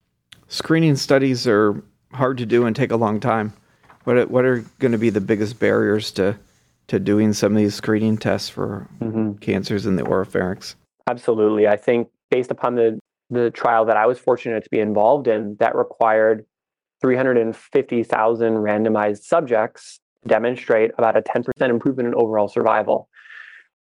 Screening 0.48 0.96
studies 0.96 1.46
are 1.46 1.82
hard 2.12 2.38
to 2.38 2.46
do 2.46 2.64
and 2.64 2.74
take 2.74 2.90
a 2.90 2.96
long 2.96 3.20
time. 3.20 3.52
What 4.04 4.16
are, 4.16 4.26
what 4.26 4.44
are 4.44 4.64
going 4.78 4.92
to 4.92 4.98
be 4.98 5.10
the 5.10 5.20
biggest 5.20 5.58
barriers 5.58 6.10
to 6.12 6.38
to 6.88 7.00
doing 7.00 7.32
some 7.32 7.50
of 7.50 7.58
these 7.58 7.74
screening 7.74 8.16
tests 8.16 8.48
for 8.48 8.86
mm-hmm. 9.00 9.32
cancers 9.38 9.86
in 9.86 9.96
the 9.96 10.04
oropharynx? 10.04 10.76
Absolutely. 11.08 11.66
I 11.66 11.76
think 11.76 12.08
based 12.30 12.52
upon 12.52 12.76
the 12.76 12.98
the 13.30 13.50
trial 13.50 13.84
that 13.84 13.96
i 13.96 14.06
was 14.06 14.18
fortunate 14.18 14.62
to 14.62 14.70
be 14.70 14.78
involved 14.78 15.26
in 15.26 15.56
that 15.56 15.74
required 15.74 16.46
350,000 17.00 18.54
randomized 18.54 19.22
subjects 19.22 20.00
demonstrate 20.26 20.90
about 20.98 21.16
a 21.16 21.22
10% 21.22 21.44
improvement 21.68 22.09
in 22.09 22.14
overall 22.14 22.48
survival. 22.48 23.09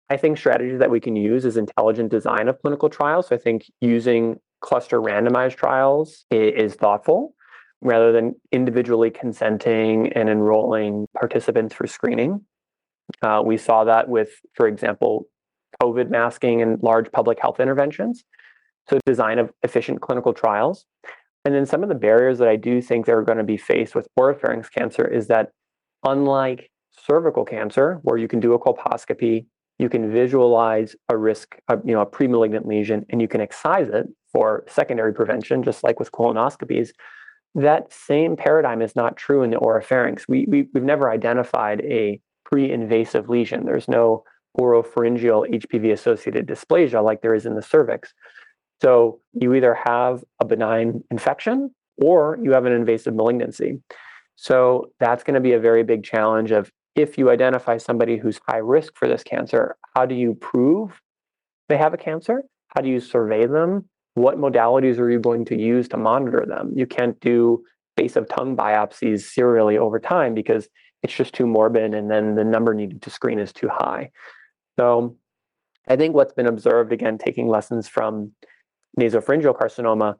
I 0.10 0.18
think 0.18 0.38
strategies 0.38 0.80
that 0.80 0.90
we 0.90 1.00
can 1.00 1.16
use 1.16 1.46
is 1.46 1.58
intelligent 1.58 2.12
design 2.12 2.48
of 2.48 2.62
clinical 2.62 2.90
trials. 2.90 3.28
So 3.28 3.36
I 3.36 3.40
think 3.40 3.66
using 3.82 4.40
cluster 4.62 5.00
randomized 5.02 5.56
trials 5.56 6.26
is 6.32 6.76
thoughtful 6.76 7.34
rather 7.82 8.12
than 8.12 8.36
individually 8.52 9.10
consenting 9.10 10.12
and 10.14 10.30
enrolling 10.30 11.08
participants 11.20 11.76
for 11.76 11.86
screening. 11.86 12.42
Uh, 13.22 13.42
we 13.46 13.58
saw 13.58 13.84
that 13.84 14.08
with, 14.08 14.30
for 14.56 14.68
example, 14.68 15.28
COVID 15.82 16.10
masking 16.10 16.62
and 16.62 16.82
large 16.82 17.12
public 17.12 17.40
health 17.40 17.60
interventions. 17.60 18.24
So, 18.90 19.00
design 19.06 19.40
of 19.40 19.52
efficient 19.64 20.02
clinical 20.02 20.34
trials. 20.34 20.86
And 21.46 21.54
then 21.54 21.66
some 21.66 21.84
of 21.84 21.90
the 21.90 21.96
barriers 21.96 22.40
that 22.40 22.48
I 22.48 22.56
do 22.56 22.82
think 22.82 23.06
they're 23.06 23.22
going 23.22 23.38
to 23.38 23.44
be 23.44 23.58
faced 23.58 23.96
with 23.96 24.08
oropharynx 24.18 24.72
cancer 24.72 25.06
is 25.06 25.28
that 25.28 25.52
unlike 26.06 26.70
cervical 26.92 27.44
cancer, 27.44 28.00
where 28.04 28.18
you 28.18 28.28
can 28.28 28.40
do 28.40 28.54
a 28.54 28.60
colposcopy, 28.60 29.46
you 29.80 29.90
can 29.90 30.12
visualize 30.12 30.96
a 31.10 31.18
risk, 31.18 31.58
you 31.84 31.94
know, 31.94 32.02
a 32.02 32.06
pre-malignant 32.06 32.68
lesion, 32.68 33.06
and 33.10 33.22
you 33.22 33.28
can 33.28 33.42
excise 33.42 33.90
it 33.90 34.08
for 34.32 34.64
secondary 34.68 35.14
prevention, 35.14 35.64
just 35.64 35.84
like 35.84 36.00
with 36.00 36.12
colonoscopies. 36.12 36.90
That 37.56 37.92
same 37.92 38.36
paradigm 38.36 38.82
is 38.82 38.96
not 38.96 39.18
true 39.18 39.44
in 39.44 39.50
the 39.50 39.58
oropharynx. 39.58 40.28
We, 40.28 40.46
we, 40.48 40.68
we've 40.74 40.84
never 40.84 41.12
identified 41.12 41.82
a 41.82 42.20
pre-invasive 42.46 43.30
lesion. 43.30 43.66
There's 43.66 43.88
no 43.88 44.24
oropharyngeal 44.60 45.50
HPV-associated 45.50 46.48
dysplasia 46.48 47.04
like 47.04 47.22
there 47.22 47.36
is 47.36 47.46
in 47.46 47.56
the 47.56 47.62
cervix. 47.62 48.14
So 48.84 49.22
you 49.34 49.54
either 49.54 49.74
have 49.86 50.24
a 50.42 50.46
benign 50.46 51.04
infection 51.10 51.74
or 51.98 52.38
you 52.42 52.52
have 52.52 52.66
an 52.66 52.74
invasive 52.74 53.16
malignancy. 53.16 53.80
So 54.36 54.92
that's 55.00 55.24
going 55.24 55.36
to 55.36 55.40
be 55.40 55.54
a 55.54 55.60
very 55.60 55.84
big 55.84 56.04
challenge 56.04 56.52
of 56.52 56.72
if 56.96 57.18
you 57.18 57.30
identify 57.30 57.78
somebody 57.78 58.18
who's 58.18 58.40
high 58.48 58.58
risk 58.58 58.94
for 58.96 59.08
this 59.08 59.24
cancer, 59.24 59.78
how 59.96 60.06
do 60.06 60.16
you 60.16 60.34
prove 60.36 61.02
they 61.70 61.78
have 61.78 61.94
a 61.94 61.98
cancer? 61.98 62.44
How 62.76 62.82
do 62.82 62.90
you 62.90 63.00
survey 63.00 63.46
them? 63.46 63.86
What 64.16 64.38
modalities 64.38 65.00
are 65.00 65.10
you 65.10 65.20
going 65.20 65.46
to 65.46 65.60
use 65.60 65.88
to 65.90 65.98
monitor 65.98 66.46
them? 66.46 66.74
You 66.76 66.86
can't 66.86 67.20
do 67.20 67.64
base 67.96 68.16
of 68.16 68.28
tongue 68.28 68.58
biopsies 68.58 69.22
serially 69.22 69.78
over 69.78 70.00
time 70.00 70.34
because 70.34 70.68
it's 71.04 71.14
just 71.14 71.34
too 71.34 71.48
morbid 71.48 71.94
and 71.94 72.12
then 72.12 72.36
the 72.36 72.44
number 72.44 72.74
needed 72.74 73.02
to 73.04 73.10
screen 73.10 73.40
is 73.40 73.54
too 73.54 73.70
high. 73.70 74.12
So 74.78 75.16
I 75.88 75.96
think 75.96 76.16
what's 76.16 76.34
been 76.34 76.48
observed, 76.48 76.92
again, 76.92 77.18
taking 77.18 77.48
lessons 77.48 77.88
from 77.88 78.32
nasopharyngeal 79.00 79.58
carcinoma, 79.58 80.16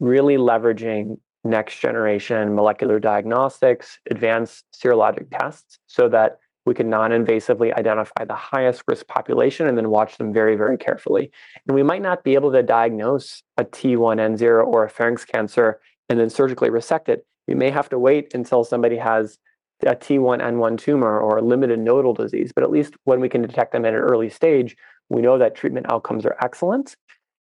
really 0.00 0.36
leveraging 0.36 1.18
next 1.44 1.78
generation 1.78 2.54
molecular 2.54 2.98
diagnostics, 2.98 3.98
advanced 4.10 4.64
serologic 4.74 5.26
tests, 5.30 5.78
so 5.86 6.08
that 6.08 6.38
we 6.64 6.74
can 6.74 6.90
non 6.90 7.12
invasively 7.12 7.72
identify 7.74 8.24
the 8.24 8.34
highest 8.34 8.82
risk 8.88 9.06
population 9.06 9.68
and 9.68 9.78
then 9.78 9.88
watch 9.88 10.18
them 10.18 10.32
very, 10.32 10.56
very 10.56 10.76
carefully. 10.76 11.30
And 11.66 11.74
we 11.74 11.84
might 11.84 12.02
not 12.02 12.24
be 12.24 12.34
able 12.34 12.52
to 12.52 12.62
diagnose 12.62 13.42
a 13.56 13.64
T1N0 13.64 14.66
oropharynx 14.66 15.26
cancer 15.26 15.80
and 16.08 16.18
then 16.18 16.28
surgically 16.28 16.70
resect 16.70 17.08
it. 17.08 17.24
We 17.46 17.54
may 17.54 17.70
have 17.70 17.88
to 17.90 17.98
wait 17.98 18.34
until 18.34 18.64
somebody 18.64 18.96
has 18.96 19.38
a 19.84 19.94
T1N1 19.94 20.78
tumor 20.78 21.20
or 21.20 21.38
a 21.38 21.42
limited 21.42 21.78
nodal 21.78 22.14
disease, 22.14 22.50
but 22.52 22.64
at 22.64 22.70
least 22.70 22.94
when 23.04 23.20
we 23.20 23.28
can 23.28 23.42
detect 23.42 23.72
them 23.72 23.84
at 23.84 23.94
an 23.94 24.00
early 24.00 24.28
stage, 24.28 24.76
we 25.08 25.22
know 25.22 25.38
that 25.38 25.54
treatment 25.54 25.86
outcomes 25.90 26.26
are 26.26 26.36
excellent 26.42 26.96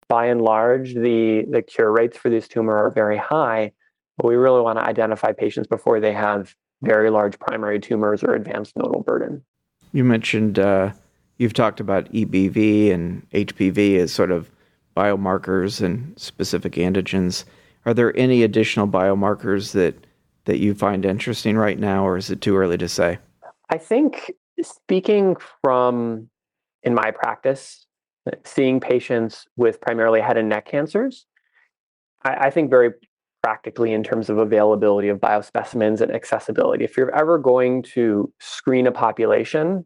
by 0.07 0.27
and 0.27 0.41
large, 0.41 0.93
the, 0.93 1.45
the 1.49 1.61
cure 1.61 1.91
rates 1.91 2.17
for 2.17 2.29
this 2.29 2.47
tumor 2.47 2.77
are 2.77 2.91
very 2.91 3.17
high, 3.17 3.71
but 4.17 4.27
we 4.27 4.35
really 4.35 4.61
want 4.61 4.77
to 4.77 4.83
identify 4.83 5.31
patients 5.31 5.67
before 5.67 5.99
they 5.99 6.13
have 6.13 6.55
very 6.81 7.09
large 7.09 7.39
primary 7.39 7.79
tumors 7.79 8.23
or 8.23 8.35
advanced 8.35 8.75
nodal 8.75 9.01
burden. 9.01 9.43
You 9.91 10.03
mentioned 10.03 10.59
uh, 10.59 10.91
you've 11.37 11.53
talked 11.53 11.79
about 11.79 12.11
EBV 12.11 12.91
and 12.91 13.29
HPV 13.31 13.97
as 13.97 14.11
sort 14.11 14.31
of 14.31 14.51
biomarkers 14.95 15.81
and 15.81 16.17
specific 16.19 16.73
antigens. 16.73 17.45
Are 17.85 17.93
there 17.93 18.15
any 18.17 18.43
additional 18.43 18.87
biomarkers 18.87 19.73
that 19.73 20.07
that 20.45 20.59
you 20.59 20.75
find 20.75 21.05
interesting 21.05 21.57
right 21.57 21.79
now, 21.79 22.05
or 22.05 22.17
is 22.17 22.29
it 22.29 22.39
too 22.39 22.55
early 22.55 22.77
to 22.77 22.87
say? 22.87 23.17
I 23.69 23.79
think 23.79 24.31
speaking 24.61 25.37
from 25.63 26.29
in 26.83 26.93
my 26.93 27.09
practice, 27.11 27.84
seeing 28.43 28.79
patients 28.79 29.47
with 29.55 29.81
primarily 29.81 30.21
head 30.21 30.37
and 30.37 30.49
neck 30.49 30.65
cancers, 30.65 31.25
I, 32.23 32.47
I 32.47 32.49
think 32.49 32.69
very 32.69 32.91
practically 33.43 33.93
in 33.93 34.03
terms 34.03 34.29
of 34.29 34.39
availability 34.39 35.07
of 35.07 35.19
biospecimens 35.19 36.01
and 36.01 36.11
accessibility. 36.11 36.83
If 36.83 36.97
you're 36.97 37.13
ever 37.15 37.37
going 37.37 37.83
to 37.93 38.31
screen 38.39 38.87
a 38.87 38.91
population, 38.91 39.85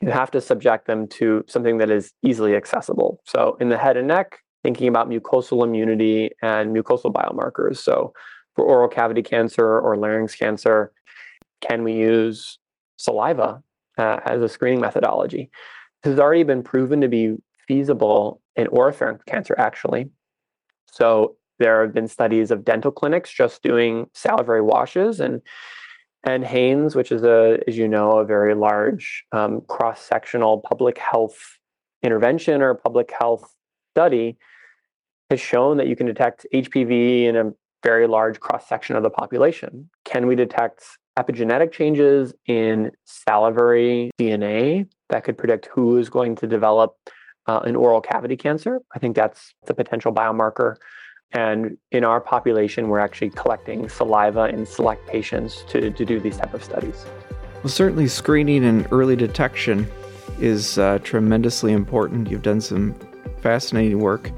you 0.00 0.10
have 0.10 0.30
to 0.30 0.40
subject 0.40 0.86
them 0.86 1.08
to 1.08 1.44
something 1.48 1.78
that 1.78 1.90
is 1.90 2.12
easily 2.22 2.54
accessible. 2.54 3.20
So 3.26 3.56
in 3.60 3.70
the 3.70 3.78
head 3.78 3.96
and 3.96 4.06
neck, 4.06 4.38
thinking 4.62 4.86
about 4.86 5.10
mucosal 5.10 5.64
immunity 5.64 6.30
and 6.42 6.74
mucosal 6.74 7.12
biomarkers. 7.12 7.78
So 7.78 8.12
for 8.54 8.64
oral 8.64 8.88
cavity 8.88 9.22
cancer 9.22 9.80
or 9.80 9.96
larynx 9.96 10.36
cancer, 10.36 10.92
can 11.60 11.82
we 11.82 11.94
use 11.94 12.58
saliva 12.98 13.62
uh, 13.98 14.20
as 14.24 14.42
a 14.42 14.48
screening 14.48 14.80
methodology? 14.80 15.50
This 16.02 16.12
has 16.12 16.20
already 16.20 16.44
been 16.44 16.62
proven 16.62 17.00
to 17.00 17.08
be 17.08 17.36
feasible 17.66 18.40
in 18.56 18.66
oropharynx 18.68 19.24
cancer, 19.26 19.54
actually. 19.58 20.10
So 20.90 21.36
there 21.58 21.82
have 21.82 21.94
been 21.94 22.08
studies 22.08 22.50
of 22.50 22.64
dental 22.64 22.90
clinics 22.90 23.30
just 23.30 23.62
doing 23.62 24.06
salivary 24.14 24.62
washes 24.62 25.20
and 25.20 25.42
and 26.24 26.44
NHANES, 26.44 26.94
which 26.94 27.10
is 27.10 27.24
a, 27.24 27.58
as 27.66 27.76
you 27.76 27.88
know, 27.88 28.18
a 28.18 28.24
very 28.24 28.54
large 28.54 29.24
um, 29.32 29.60
cross-sectional 29.68 30.60
public 30.60 30.96
health 30.96 31.58
intervention 32.04 32.62
or 32.62 32.74
public 32.74 33.12
health 33.18 33.52
study, 33.92 34.36
has 35.30 35.40
shown 35.40 35.78
that 35.78 35.88
you 35.88 35.96
can 35.96 36.06
detect 36.06 36.46
HPV 36.54 37.24
in 37.24 37.36
a 37.36 37.50
very 37.82 38.06
large 38.06 38.38
cross-section 38.38 38.94
of 38.94 39.02
the 39.02 39.10
population. 39.10 39.90
Can 40.04 40.28
we 40.28 40.36
detect 40.36 40.84
epigenetic 41.18 41.72
changes 41.72 42.32
in 42.46 42.92
salivary 43.04 44.10
DNA 44.18 44.88
that 45.08 45.24
could 45.24 45.36
predict 45.36 45.66
who 45.66 45.98
is 45.98 46.08
going 46.08 46.36
to 46.36 46.46
develop 46.46 46.96
uh, 47.46 47.60
in 47.64 47.76
oral 47.76 48.00
cavity 48.00 48.36
cancer. 48.36 48.80
I 48.94 48.98
think 48.98 49.16
that's 49.16 49.54
the 49.66 49.74
potential 49.74 50.12
biomarker. 50.12 50.76
And 51.32 51.78
in 51.90 52.04
our 52.04 52.20
population, 52.20 52.88
we're 52.88 52.98
actually 52.98 53.30
collecting 53.30 53.88
saliva 53.88 54.46
in 54.46 54.66
select 54.66 55.06
patients 55.06 55.64
to, 55.68 55.90
to 55.90 56.04
do 56.04 56.20
these 56.20 56.36
type 56.36 56.52
of 56.52 56.62
studies. 56.62 57.06
Well, 57.62 57.70
certainly 57.70 58.08
screening 58.08 58.64
and 58.64 58.86
early 58.90 59.16
detection 59.16 59.88
is 60.38 60.78
uh, 60.78 60.98
tremendously 61.02 61.72
important. 61.72 62.30
You've 62.30 62.42
done 62.42 62.60
some 62.60 62.94
fascinating 63.40 64.00
work 64.00 64.30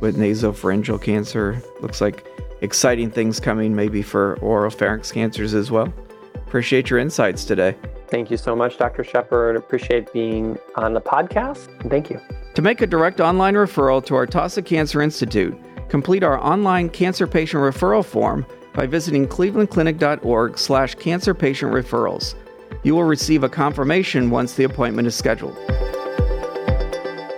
with 0.00 0.16
nasopharyngeal 0.16 1.02
cancer. 1.02 1.62
Looks 1.80 2.00
like 2.00 2.26
exciting 2.60 3.10
things 3.10 3.40
coming 3.40 3.74
maybe 3.74 4.02
for 4.02 4.36
oropharynx 4.36 5.12
cancers 5.12 5.54
as 5.54 5.70
well. 5.70 5.92
Appreciate 6.34 6.88
your 6.88 6.98
insights 6.98 7.44
today. 7.44 7.76
Thank 8.08 8.30
you 8.30 8.36
so 8.36 8.56
much, 8.56 8.78
Dr. 8.78 9.04
Shepard. 9.04 9.56
Appreciate 9.56 10.12
being 10.12 10.58
on 10.76 10.94
the 10.94 11.00
podcast. 11.00 11.68
Thank 11.90 12.10
you. 12.10 12.20
To 12.58 12.62
make 12.62 12.82
a 12.82 12.88
direct 12.88 13.20
online 13.20 13.54
referral 13.54 14.04
to 14.06 14.16
our 14.16 14.26
Taussig 14.26 14.66
Cancer 14.66 15.00
Institute, 15.00 15.56
complete 15.88 16.24
our 16.24 16.40
online 16.40 16.88
cancer 16.88 17.28
patient 17.28 17.62
referral 17.62 18.04
form 18.04 18.44
by 18.74 18.84
visiting 18.84 19.28
clevelandclinic.org 19.28 20.58
slash 20.58 20.96
cancer 20.96 21.34
patient 21.34 21.72
referrals. 21.72 22.34
You 22.82 22.96
will 22.96 23.04
receive 23.04 23.44
a 23.44 23.48
confirmation 23.48 24.30
once 24.30 24.54
the 24.54 24.64
appointment 24.64 25.06
is 25.06 25.14
scheduled. 25.14 25.54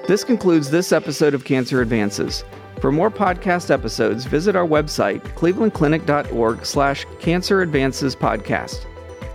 This 0.09 0.25
concludes 0.25 0.71
this 0.71 0.91
episode 0.91 1.35
of 1.35 1.45
Cancer 1.45 1.83
Advances. 1.83 2.43
For 2.81 2.91
more 2.91 3.11
podcast 3.11 3.71
episodes, 3.71 4.25
visit 4.25 4.57
our 4.57 4.67
website, 4.67 5.21
clevelandclinic.org 5.35 6.65
slash 6.65 7.05
cancer 7.19 7.61
advances 7.61 8.17
podcast. 8.17 8.87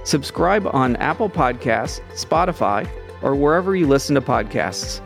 Subscribe 0.04 0.66
on 0.66 0.96
Apple 0.96 1.30
Podcasts, 1.30 2.02
Spotify, 2.16 2.90
or 3.22 3.36
wherever 3.36 3.76
you 3.76 3.86
listen 3.86 4.16
to 4.16 4.22
podcasts. 4.22 5.00